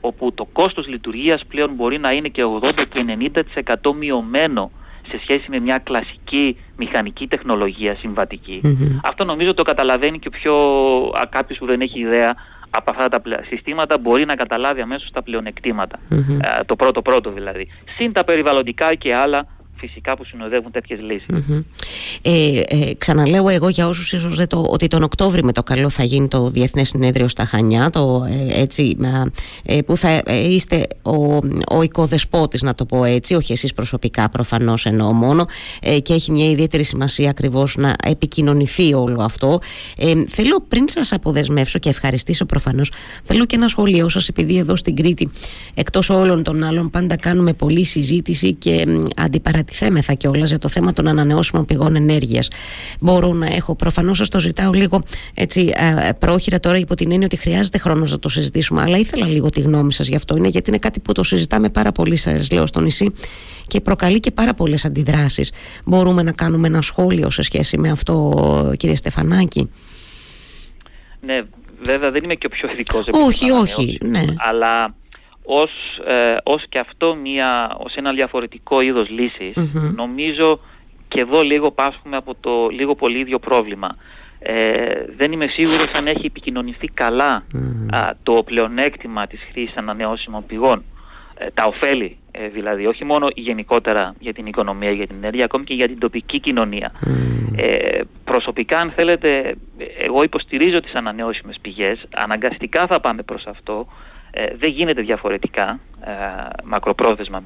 όπου 0.00 0.32
το 0.34 0.48
κόστος 0.52 0.86
λειτουργίας 0.86 1.42
πλέον 1.48 1.70
μπορεί 1.74 1.98
να 1.98 2.12
είναι 2.12 2.28
και 2.28 2.42
80 2.62 2.70
και 2.88 3.04
90% 3.82 3.94
μειωμένο 3.98 4.70
σε 5.08 5.18
σχέση 5.22 5.46
με 5.50 5.58
μια 5.58 5.78
κλασική 5.78 6.56
μηχανική 6.76 7.26
τεχνολογία 7.26 7.96
Αυτό 9.04 9.24
νομίζω 9.24 9.54
το 9.54 9.62
καταλαβαίνει 9.62 10.18
και 10.18 10.30
πιο 10.30 10.54
κάποιος 11.28 11.58
που 11.58 11.66
δεν 11.66 11.80
έχει 11.80 12.00
ιδέα 12.00 12.34
από 12.76 12.90
αυτά 12.90 13.08
τα 13.08 13.22
συστήματα 13.48 13.98
μπορεί 13.98 14.24
να 14.24 14.34
καταλάβει 14.34 14.80
αμέσως 14.80 15.10
τα 15.10 15.22
πλεονεκτήματα. 15.22 15.98
Ε, 16.10 16.64
το 16.66 16.76
πρώτο 16.76 17.02
πρώτο 17.02 17.30
δηλαδή. 17.30 17.68
Συν 17.98 18.12
τα 18.12 18.24
περιβαλλοντικά 18.24 18.94
και 18.94 19.14
άλλα 19.14 19.46
φυσικά 19.86 20.16
που 20.16 20.24
συνοδεύουν 20.24 20.70
τέτοιες 20.70 21.00
Ε, 22.22 22.60
ε, 22.60 22.94
ξαναλέω 22.98 23.48
εγώ 23.48 23.68
για 23.68 23.88
όσους 23.88 24.12
ίσως 24.12 24.36
δεν 24.36 24.46
το, 24.46 24.66
ότι 24.70 24.86
τον 24.86 25.02
Οκτώβρη 25.02 25.44
με 25.44 25.52
το 25.52 25.62
καλό 25.62 25.90
θα 25.90 26.04
γίνει 26.04 26.28
το 26.28 26.50
Διεθνές 26.50 26.88
Συνέδριο 26.88 27.28
στα 27.28 27.44
Χανιά 27.44 27.90
το, 27.90 28.26
ε, 28.30 28.60
έτσι, 28.60 28.96
ε, 29.64 29.80
που 29.82 29.96
θα 29.96 30.22
είστε 30.26 30.86
ο, 31.02 31.36
ο 31.76 31.82
οικοδεσπότης 31.82 32.62
να 32.62 32.74
το 32.74 32.84
πω 32.84 33.04
έτσι 33.04 33.34
όχι 33.34 33.52
εσείς 33.52 33.72
προσωπικά 33.72 34.28
προφανώς 34.28 34.86
εννοώ 34.86 35.12
μόνο 35.12 35.46
και 36.02 36.14
έχει 36.14 36.30
μια 36.32 36.50
ιδιαίτερη 36.50 36.82
σημασία 36.82 37.30
ακριβώς 37.30 37.76
να 37.76 37.94
επικοινωνηθεί 38.04 38.94
όλο 38.94 39.22
αυτό. 39.22 39.58
Θέλω 40.28 40.64
πριν 40.68 40.88
σας 40.88 41.12
αποδεσμεύσω 41.12 41.78
και 41.78 41.88
ευχαριστήσω 41.88 42.44
προφανώς 42.44 42.92
θέλω 43.24 43.44
και 43.44 43.56
ένα 43.56 43.68
σχόλιο 43.68 44.08
σας 44.08 44.28
επειδή 44.28 44.56
εδώ 44.56 44.76
στην 44.76 44.94
Κρήτη 44.96 45.30
εκτός 45.74 46.10
όλων 46.10 46.42
των 46.42 46.62
άλλων 46.62 46.90
πάντα 46.90 47.16
κάνουμε 47.16 47.52
πολλή 47.52 47.84
συζήτηση 47.84 48.52
και 48.52 48.84
αντιπαρατηθέμεθα 49.72 50.14
κιόλας 50.14 50.48
για 50.48 50.58
το 50.58 50.68
θέμα 50.68 50.92
των 50.92 51.08
ανανεώσιμων 51.08 51.64
πηγών 51.64 51.96
ενέργειας. 51.96 52.48
Μπορώ 53.00 53.32
να 53.32 53.46
έχω, 53.46 53.76
προφανώς 53.76 54.16
σας 54.16 54.28
το 54.28 54.40
ζητάω 54.40 54.72
λίγο 54.72 55.02
έτσι 55.34 55.72
πρόχειρα 56.18 56.60
τώρα 56.60 56.78
υπό 56.78 56.94
την 56.94 57.10
έννοια 57.10 57.26
ότι 57.26 57.36
χρειάζεται 57.36 57.78
χρόνος 57.78 58.10
να 58.10 58.18
το 58.18 58.28
συζητήσουμε, 58.28 58.82
αλλά 58.82 58.98
ήθελα 58.98 59.26
λίγο 59.26 59.48
τη 59.50 59.60
γνώμη 59.60 59.92
σας 59.92 60.08
γι' 60.08 60.14
αυτό. 60.14 60.36
Είναι 60.36 60.48
γιατί 60.48 60.70
είναι 60.70 60.78
κάτι 60.78 61.00
που 61.00 61.12
το 61.12 61.22
συζητάμε 61.22 61.68
πάρα 61.68 61.92
πολύ, 61.92 62.16
σας 62.16 62.50
λέω, 62.50 62.66
στο 62.66 62.80
νησί 62.80 63.12
και 63.66 63.80
προκαλεί 63.80 64.20
και 64.20 64.30
πάρα 64.30 64.54
πολλές 64.54 64.84
αντιδράσεις. 64.84 65.52
Μπορούμε 65.84 66.22
να 66.22 66.32
κάνουμε 66.32 66.66
ένα 66.66 66.82
σχόλιο 66.82 67.30
σε 67.30 67.42
σχέση 67.42 67.78
με 67.78 67.90
αυτό, 67.90 68.72
κύριε 68.76 68.94
Στεφανάκη; 68.94 69.70
Ναι, 71.20 71.42
βέβαια 71.82 72.10
δεν 72.10 72.24
είμαι 72.24 72.34
και 72.34 72.46
ο 72.46 72.50
πιο 72.50 72.70
ειδικός. 72.72 73.04
Όχι, 73.26 73.50
όχι, 73.50 73.98
ναι. 74.04 74.24
Αλλά 74.36 75.00
ως, 75.44 75.70
ε, 76.06 76.34
ως 76.42 76.64
και 76.68 76.78
αυτό 76.78 77.14
μια, 77.14 77.76
ως 77.78 77.94
ένα 77.94 78.12
διαφορετικό 78.12 78.80
είδος 78.80 79.08
νομίζω 79.96 80.60
και 81.08 81.20
εδώ 81.20 81.42
λίγο 81.42 81.70
πάσχουμε 81.70 82.16
από 82.16 82.34
το 82.40 82.68
λίγο 82.68 82.94
πολύ 82.94 83.18
ίδιο 83.18 83.38
πρόβλημα. 83.38 83.96
Ε, 84.38 84.72
δεν 85.16 85.32
είμαι 85.32 85.46
σίγουρος 85.46 85.90
αν 85.94 86.06
έχει 86.06 86.26
επικοινωνηθεί 86.26 86.88
το 88.22 88.42
πλεονέκτημα 88.44 89.26
της 89.26 89.40
χρήσης 89.52 89.76
ανανεώσιμων 89.76 90.46
πηγών. 90.46 90.84
Ε, 91.38 91.46
τα 91.54 91.64
ωφέλη 91.64 92.16
ε, 92.30 92.48
δηλαδή, 92.48 92.86
όχι 92.86 93.04
μόνο 93.04 93.26
γενικότερα 93.34 94.14
για 94.18 94.32
την 94.32 94.46
οικονομία, 94.46 94.90
για 94.90 95.06
την 95.06 95.16
ενέργεια, 95.16 95.44
ακόμη 95.44 95.64
και 95.64 95.74
για 95.74 95.86
την 95.86 95.98
τοπική 95.98 96.40
κοινωνία. 96.40 96.92
Ε, 97.56 98.00
προσωπικά, 98.24 98.78
αν 98.78 98.90
θέλετε, 98.90 99.54
εγώ 99.98 100.22
υποστηρίζω 100.22 100.80
τις 100.80 100.94
ανανεώσιμες 100.94 101.58
πηγές, 101.60 102.04
αναγκαστικά 102.14 102.86
θα 102.86 103.00
πάμε 103.00 103.22
προς 103.22 103.46
αυτό, 103.46 103.86
ε, 104.34 104.46
δεν 104.56 104.70
γίνεται 104.70 105.02
διαφορετικά, 105.02 105.80
ε, 106.00 106.10
μακροπρόθεσμα 106.64 107.42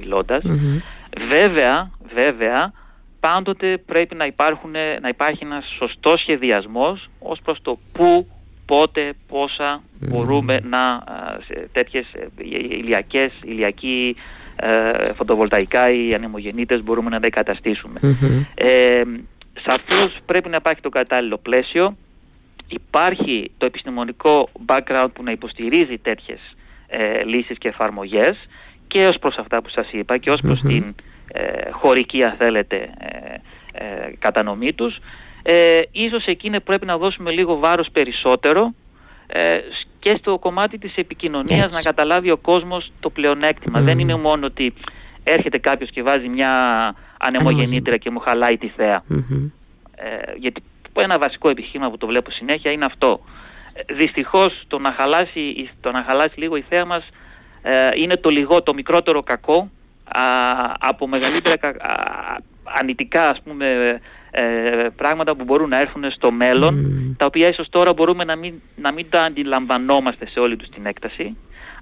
Βέβαια, 1.29 1.91
βέβαια, 2.15 2.73
πάντοτε 3.21 3.79
πρέπει 3.87 4.15
να, 4.15 4.27
υπάρχουν, 4.27 4.71
να 5.01 5.09
υπάρχει 5.09 5.45
ένας 5.45 5.65
σωστός 5.79 6.21
σχεδιασμός 6.21 7.09
ως 7.19 7.41
προς 7.45 7.59
το 7.63 7.79
πού, 7.93 8.27
πότε, 8.67 9.13
πόσα 9.29 9.83
μπορούμε 10.09 10.59
να 10.63 11.05
σε 11.47 11.69
τέτοιες 11.73 12.07
ε, 12.13 12.27
ηλιακές, 12.79 13.33
ηλιακοί 13.45 14.17
ε, 14.57 15.13
φωτοβολταϊκά 15.13 15.91
ή 15.91 16.15
ανεμογεννήτες 16.15 16.83
μπορούμε 16.83 17.11
να 17.11 17.21
τα 17.21 17.27
εγκαταστήσουμε. 17.27 18.01
Ε, 18.55 19.03
σαφώς 19.67 20.17
πρέπει 20.27 20.49
να 20.49 20.57
υπάρχει 20.57 20.81
το 20.81 20.89
κατάλληλο 20.89 21.39
πλαίσιο. 21.39 21.97
Υπάρχει 22.69 23.51
το 23.59 23.67
επιστημονικό 23.67 24.49
background 24.67 25.09
που 25.13 25.23
να 25.23 25.31
υποστηρίζει 25.31 25.99
τέτοιες 26.03 26.56
ε, 26.87 27.23
λύσεις 27.25 27.59
και 27.59 27.69
εφαρμογές 27.69 28.49
και 28.87 29.07
ως 29.07 29.19
προς 29.19 29.37
αυτά 29.37 29.63
που 29.63 29.69
σας 29.69 29.89
είπα 29.93 30.19
και 30.19 30.31
ως 30.31 30.41
προς 30.41 30.61
την 30.61 30.95
ε, 31.33 31.71
χωρική 31.71 32.25
αν 32.25 32.35
θέλετε 32.39 32.77
ε, 32.99 33.35
ε, 33.73 34.13
κατανομή 34.19 34.73
τους 34.73 34.99
ε, 35.49 35.81
ίσως 35.91 36.25
εκείνη 36.25 36.61
πρέπει 36.61 36.87
να 36.87 36.99
δώσουμε 36.99 37.31
λίγο 37.31 37.59
βάρος 37.59 37.89
περισσότερο 37.93 38.75
ε, 39.27 39.55
και 39.99 40.17
στο 40.19 40.39
κομμάτι 40.39 40.79
της 40.79 40.97
επικοινωνίας 40.97 41.75
να 41.75 41.83
καταλάβει 41.83 42.31
ο 42.31 42.37
κόσμος 42.37 42.93
το 43.01 43.11
πλεονέκτημα. 43.11 43.81
Δεν 43.81 43.99
είναι 43.99 44.17
μόνο 44.17 44.47
ότι 44.47 44.75
έρχεται 45.25 45.59
κάποιος 45.59 45.91
και 45.91 46.03
βάζει 46.03 46.29
μια 46.29 46.51
ανεμογεννήτρια 47.19 47.97
και 47.97 48.11
μου 48.11 48.19
χαλάει 48.19 48.57
τη 48.57 48.69
θέα. 48.69 49.03
Ε, 49.97 50.33
γιατί 50.39 50.63
ένα 51.01 51.19
βασικό 51.19 51.51
επιχείρημα 51.51 51.91
που 51.91 51.99
το 51.99 52.07
βλέπω 52.07 52.31
συνέχεια 52.31 52.71
είναι 52.71 52.85
αυτό. 52.85 53.21
Δυστυχώς 53.89 54.63
το 54.69 54.79
να 54.79 54.93
χαλάσει, 54.99 55.71
το 55.81 55.91
να 55.91 56.05
χαλάσει 56.09 56.41
λίγο 56.41 56.57
η 56.57 56.65
θέα 56.69 56.85
μας 56.85 57.05
ε, 57.63 57.89
είναι 57.95 58.17
το, 58.17 58.31
λιγό, 58.31 58.63
το 58.63 58.75
μικρότερο 58.75 59.23
κακό 59.23 59.71
α, 60.05 60.21
από 60.79 61.07
μεγαλύτερα 61.07 61.57
α, 61.79 61.95
ανητικά 62.81 63.29
ας 63.29 63.41
πούμε 63.45 64.01
ε, 64.31 64.87
πράγματα 64.97 65.35
που 65.35 65.45
μπορούν 65.45 65.69
να 65.69 65.81
έρθουν 65.81 66.11
στο 66.11 66.33
μέλλον 66.33 66.75
τα 67.17 67.27
οποία 67.27 67.49
ίσως 67.49 67.69
τώρα 67.69 67.93
μπορούμε 67.93 68.25
να 68.25 68.37
μην, 68.37 68.55
να 68.77 68.93
μην 68.93 69.07
τα 69.11 69.23
αντιλαμβανόμαστε 69.23 70.29
σε 70.29 70.41
όλη 70.41 70.57
τους 70.57 70.69
την 70.69 70.87
έκταση 70.87 71.37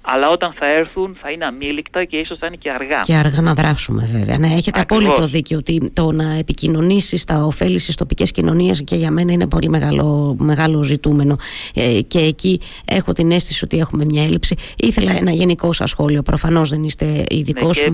αλλά 0.05 0.29
όταν 0.29 0.53
θα 0.59 0.67
έρθουν 0.67 1.17
θα 1.21 1.31
είναι 1.31 1.45
αμήλικτα 1.45 2.03
και 2.03 2.17
ίσως 2.17 2.37
θα 2.37 2.47
είναι 2.47 2.55
και 2.55 2.71
αργά. 2.71 3.01
Και 3.03 3.15
αργά 3.15 3.41
να 3.41 3.53
δράσουμε 3.53 4.09
βέβαια. 4.11 4.37
Ναι, 4.37 4.47
έχετε 4.47 4.79
Ακριβώς. 4.79 5.09
απόλυτο 5.09 5.27
δίκιο 5.27 5.57
ότι 5.57 5.91
το 5.93 6.11
να 6.11 6.37
επικοινωνήσεις 6.37 7.23
τα 7.23 7.43
ωφέλη 7.43 7.79
στις 7.79 7.95
τοπικές 7.95 8.31
κοινωνίες 8.31 8.83
και 8.83 8.95
για 8.95 9.11
μένα 9.11 9.31
είναι 9.31 9.47
πολύ 9.47 9.69
μεγάλο, 9.69 10.35
μεγάλο 10.39 10.83
ζητούμενο. 10.83 11.37
Ε, 11.75 12.01
και 12.07 12.19
εκεί 12.19 12.59
έχω 12.87 13.13
την 13.13 13.31
αίσθηση 13.31 13.63
ότι 13.63 13.77
έχουμε 13.77 14.05
μια 14.05 14.23
έλλειψη. 14.23 14.55
Ήθελα 14.77 15.11
ένα 15.11 15.31
γενικό 15.31 15.73
σας 15.73 15.89
σχόλιο. 15.89 16.21
Προφανώς 16.21 16.69
δεν 16.69 16.83
είστε 16.83 17.23
ειδικό. 17.29 17.65
Ναι, 17.65 17.73
και, 17.73 17.91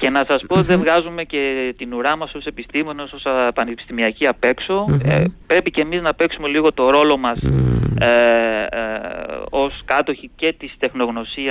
και, 0.00 0.10
να 0.10 0.24
σας 0.28 0.42
πω, 0.46 0.62
δεν 0.62 0.78
βγάζουμε 0.78 1.24
και 1.24 1.74
την 1.76 1.92
ουρά 1.92 2.16
μας 2.16 2.34
ως 2.34 2.44
επιστήμονες, 2.44 3.12
ως 3.12 3.22
πανεπιστημιακοί 3.54 4.26
απ' 4.26 4.44
έξω. 4.44 4.84
Ε, 5.04 5.24
πρέπει 5.46 5.70
και 5.70 5.80
εμείς 5.80 6.02
να 6.02 6.14
παίξουμε 6.14 6.48
λίγο 6.48 6.72
το 6.72 6.90
ρόλο 6.90 7.16
μας 7.16 7.38
ε, 7.98 8.66
ε, 8.70 9.00
ως 9.50 9.82
κάτοχοι 9.84 10.30
και 10.36 10.54
της 10.58 10.74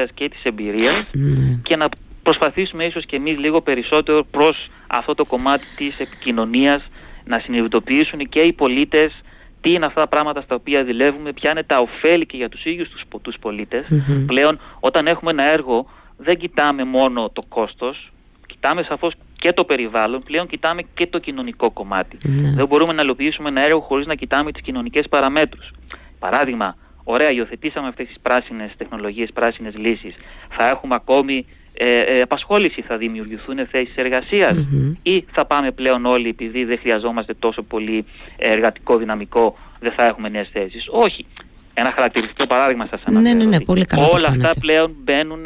τεχνογνωσία 0.04 0.14
και 0.14 0.30
της 0.30 0.44
εμπειρίας 0.44 1.06
ναι. 1.12 1.60
και 1.64 1.76
να 1.76 1.90
προσπαθήσουμε 2.24 2.86
ίσως 2.86 3.06
και 3.06 3.16
εμείς 3.16 3.38
λίγο 3.38 3.62
περισσότερο 3.62 4.26
προς 4.32 4.70
αυτό 4.88 5.14
το 5.14 5.26
κομμάτι 5.26 5.66
της 5.76 6.00
επικοινωνίας 6.00 6.82
να 7.26 7.40
συνειδητοποιήσουν 7.40 8.20
και 8.30 8.40
οι 8.40 8.54
πολίτες 8.54 9.22
τι 9.62 9.72
είναι 9.72 9.86
αυτά 9.86 10.02
τα 10.02 10.08
πράγματα 10.08 10.42
στα 10.42 10.56
οποία 10.56 10.86
δουλεύουμε, 10.86 11.34
ποια 11.34 11.52
είναι 11.52 11.64
τα 11.64 11.80
ωφέλη 11.80 12.26
και 12.26 12.38
για 12.38 12.50
τους 12.50 12.66
ίδιους 12.66 12.90
τους, 12.90 13.04
τους 13.22 13.36
πολίτες. 13.40 13.88
Πλέον 14.26 14.60
όταν 14.80 15.08
έχουμε 15.08 15.32
ένα 15.32 15.44
έργο 15.44 15.86
δεν 16.18 16.38
κοιτάμε 16.38 16.84
μόνο 16.84 17.30
το 17.30 17.42
κόστος, 17.50 18.12
κοιτάμε 18.48 18.84
σαφώς 18.84 19.14
και 19.40 19.54
το 19.54 19.64
περιβάλλον, 19.64 20.22
πλέον 20.26 20.48
κοιτάμε 20.48 20.82
και 20.94 21.08
το 21.08 21.20
κοινωνικό 21.20 21.72
κομμάτι. 21.72 22.18
Ναι. 22.24 22.52
Δεν 22.52 22.68
μπορούμε 22.68 22.94
να 22.94 23.02
υλοποιήσουμε 23.02 23.50
ένα 23.50 23.62
έργο 23.62 23.80
χωρίς 23.80 24.08
να 24.08 24.16
κοιτάμε 24.16 24.52
τις 24.52 24.62
κοινωνικές 24.62 25.08
παραμέτρους. 25.10 25.72
Παράδειγμα, 26.20 26.76
ωραία 27.04 27.32
υιοθετήσαμε 27.32 27.88
αυτές 27.88 28.08
τις 28.08 28.18
πράσινες 28.22 28.72
τεχνολογίες, 28.78 29.32
πράσινες 29.34 29.76
λύσεις, 29.76 30.16
θα 30.58 30.68
έχουμε 30.68 30.96
ακόμη 30.96 31.46
ε, 31.74 32.00
ε, 32.00 32.22
απασχόληση, 32.22 32.82
θα 32.82 32.98
δημιουργηθούν 32.98 33.68
θέσεις 33.72 33.96
ή 35.04 35.26
θα 35.32 35.46
πάμε 35.46 35.72
πλέον 35.72 36.06
όλοι 36.06 36.30
επειδή 36.30 36.64
δεν 36.64 36.80
χρειαζόμαστε 36.80 37.34
τόσο 37.34 37.62
πολύ 37.64 38.06
εργατικό 38.38 38.98
δυναμικό, 38.98 39.58
δεν 39.80 39.92
θα 39.98 40.06
έχουμε 40.06 40.30
νέες 40.30 40.50
θέσεις. 40.52 40.86
Όχι. 40.90 41.26
Ένα 41.74 41.94
χαρακτηριστικό 41.96 42.48
παράδειγμα 42.48 42.88
σας 42.90 43.02
αναφέρω. 43.06 43.36
Ναι, 43.36 43.44
ναι, 43.44 43.50
ναι, 43.50 43.64
πολύ 43.64 43.86
καλά 43.86 44.06
Όλα 44.06 44.28
αυτά 44.28 44.50
πλέον 44.60 44.96
μπαίνουν 45.04 45.46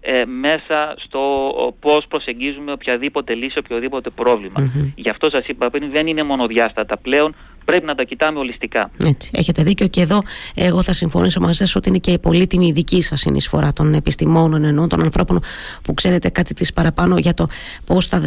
ε, 0.00 0.24
μέσα 0.24 0.94
στο 1.04 1.50
πώς 1.80 2.06
προσεγγίζουμε 2.08 2.72
οποιαδήποτε 2.72 3.34
λύση, 3.34 3.58
οποιοδήποτε 3.58 4.10
Γι' 4.94 5.10
αυτό 5.10 5.30
σας 5.30 5.46
είπα 5.46 5.70
πριν 5.70 5.90
δεν 5.90 6.06
είναι 6.06 6.22
μονοδιάστατα 6.22 6.96
πλέον 6.96 7.34
πρέπει 7.68 7.86
να 7.86 7.94
τα 7.94 8.04
κοιτάμε 8.04 8.38
ολιστικά. 8.38 8.90
Έτσι, 9.06 9.30
έχετε 9.34 9.62
δίκιο 9.62 9.86
και 9.86 10.00
εδώ 10.00 10.22
εγώ 10.54 10.82
θα 10.82 10.92
συμφωνήσω 10.92 11.40
μαζί 11.40 11.54
σας 11.54 11.76
ότι 11.76 11.88
είναι 11.88 11.98
και 11.98 12.10
η 12.10 12.18
πολύτιμη 12.18 12.66
η 12.66 12.72
δική 12.72 13.02
σας 13.02 13.20
συνεισφορά 13.20 13.72
των 13.72 13.94
επιστημόνων 13.94 14.64
ενώ 14.64 14.86
των 14.86 15.02
ανθρώπων 15.02 15.40
που 15.82 15.94
ξέρετε 15.94 16.28
κάτι 16.28 16.54
της 16.54 16.72
παραπάνω 16.72 17.18
για 17.18 17.34
το 17.34 17.46
πώς 17.86 18.06
θα, 18.06 18.22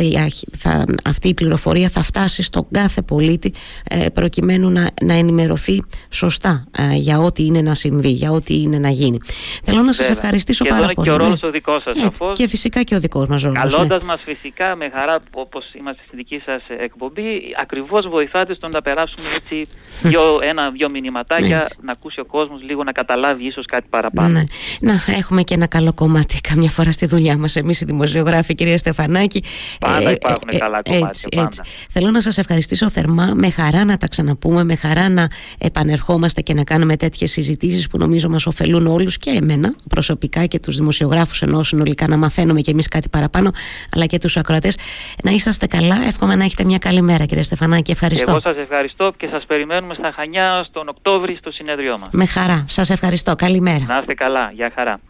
θα, 0.58 0.86
αυτή 1.06 1.28
η 1.28 1.34
πληροφορία 1.34 1.90
θα 1.90 2.02
φτάσει 2.02 2.44
στον 2.44 2.68
κάθε 2.72 3.02
πολίτη 3.02 3.54
ε, 3.90 4.10
προκειμένου 4.10 4.70
να, 4.70 4.90
να 5.02 5.14
ενημερωθεί 5.14 5.84
σωστά 6.10 6.66
ε, 6.78 6.96
για 6.96 7.20
ό,τι 7.20 7.46
είναι 7.46 7.62
να 7.62 7.74
συμβεί, 7.74 8.10
για 8.10 8.32
ό,τι 8.32 8.62
είναι 8.62 8.78
να 8.78 8.90
γίνει. 8.90 9.18
Θέλω 9.64 9.82
να 9.82 9.94
σας 9.94 10.10
ευχαριστήσω 10.10 10.64
και 10.64 10.70
πάρα 10.70 10.88
πολύ. 10.94 11.08
Και 11.08 11.14
ο 11.14 11.18
ρόλος 11.18 11.42
ναι. 11.42 11.48
ο 11.48 11.52
δικός 11.52 11.82
σας. 11.82 11.96
Και 12.34 12.48
φυσικά 12.48 12.84
και 12.84 12.96
ο 12.96 13.00
δικός 13.00 13.28
μας 13.28 13.42
ρόλος. 13.42 13.74
Καλώντας 13.74 14.02
ναι. 14.02 14.08
μας 14.08 14.22
φυσικά 14.22 14.76
με 14.76 14.90
χαρά 14.94 15.20
όπως 15.34 15.74
είμαστε 15.74 16.02
στη 16.08 16.16
δική 16.16 16.42
σας 16.46 16.62
εκπομπή, 16.80 17.56
ακριβώς 17.62 18.08
βοηθάτε 18.08 18.54
στο 18.54 18.68
να 18.68 18.82
περάσουμε 18.82 19.31
έτσι 19.36 19.68
δυο, 20.02 20.40
ένα-δυο 20.42 20.90
μηνυματάκια 20.90 21.68
να 21.82 21.92
ακούσει 21.92 22.20
ο 22.20 22.26
κόσμος 22.26 22.62
λίγο 22.62 22.84
να 22.84 22.92
καταλάβει 22.92 23.46
ίσως 23.46 23.66
κάτι 23.66 23.86
παραπάνω. 23.90 24.30
Ναι. 24.30 24.44
Να 24.82 24.94
έχουμε 25.18 25.42
και 25.42 25.54
ένα 25.54 25.68
καλό 25.68 25.94
κομμάτι 25.94 26.42
καμιά 26.42 26.70
φορά 26.70 26.92
στη 26.92 27.06
δουλειά 27.06 27.38
μας 27.38 27.56
εμείς 27.56 27.82
οι 27.82 27.86
δημοσιογράφοι 27.86 28.56
κυρία 28.56 28.78
Στεφανάκη. 28.78 29.44
Πάντα 29.80 30.10
ε, 30.10 30.12
υπάρχουν 30.12 30.50
ε, 30.52 30.58
καλά 30.58 30.82
κομμάτια. 30.82 31.08
Έτσι, 31.08 31.28
πάντα. 31.30 31.48
Έτσι. 31.48 31.62
Θέλω 31.90 32.12
να 32.12 32.22
σας 32.22 32.38
ευχαριστήσω 32.38 32.90
θερμά, 32.90 33.32
με 33.36 33.50
χαρά 33.50 33.86
να 33.86 33.98
τα 33.98 34.08
ξαναπούμε, 34.08 34.64
με 34.64 34.76
χαρά 34.76 35.10
να 35.10 35.28
επανερχόμαστε 35.60 36.42
και 36.42 36.54
να 36.54 36.64
κάνουμε 36.64 36.96
τέτοιες 36.96 37.32
συζητήσεις 37.32 37.88
που 37.88 37.98
νομίζω 37.98 38.30
μας 38.30 38.46
ωφελούν 38.46 38.88
όλους 38.88 39.18
και 39.18 39.30
εμένα 39.30 39.76
προσωπικά 39.90 40.46
και 40.46 40.60
τους 40.60 40.76
δημοσιογράφους 40.76 41.42
ενώ 41.42 41.64
συνολικά 41.64 42.08
να 42.08 42.18
μαθαίνουμε 42.18 42.62
και 42.62 42.72
εμείς 42.72 42.88
κάτι 42.88 43.10
παραπάνω 43.10 43.52
αλλά 43.96 44.06
και 44.06 44.20
τους 44.20 44.38
ακροατές. 44.38 44.78
Να 45.24 45.32
είσαστε 45.32 45.68
καλά, 45.68 46.04
εύχομαι 46.08 46.36
να 46.36 46.44
έχετε 46.44 46.64
μια 46.64 46.78
καλή 46.78 47.02
μέρα 47.02 47.26
κύριε 47.26 47.44
Στεφανάκη, 47.44 47.92
ευχαριστώ. 47.92 48.32
Εγώ 48.32 48.40
σας 48.44 48.58
ευχαριστώ 48.58 49.11
και 49.18 49.28
σας 49.28 49.46
περιμένουμε 49.46 49.94
στα 49.94 50.12
Χανιά 50.16 50.64
στον 50.70 50.88
Οκτώβρη 50.88 51.36
στο 51.36 51.52
συνέδριό 51.52 51.98
μας. 51.98 52.10
Με 52.12 52.26
χαρά, 52.26 52.66
σας 52.68 52.90
ευχαριστώ, 52.90 53.36
καλημέρα. 53.36 53.86
Να 53.88 53.98
είστε 53.98 54.14
καλά, 54.14 54.52
για 54.54 54.72
χαρά. 54.76 55.00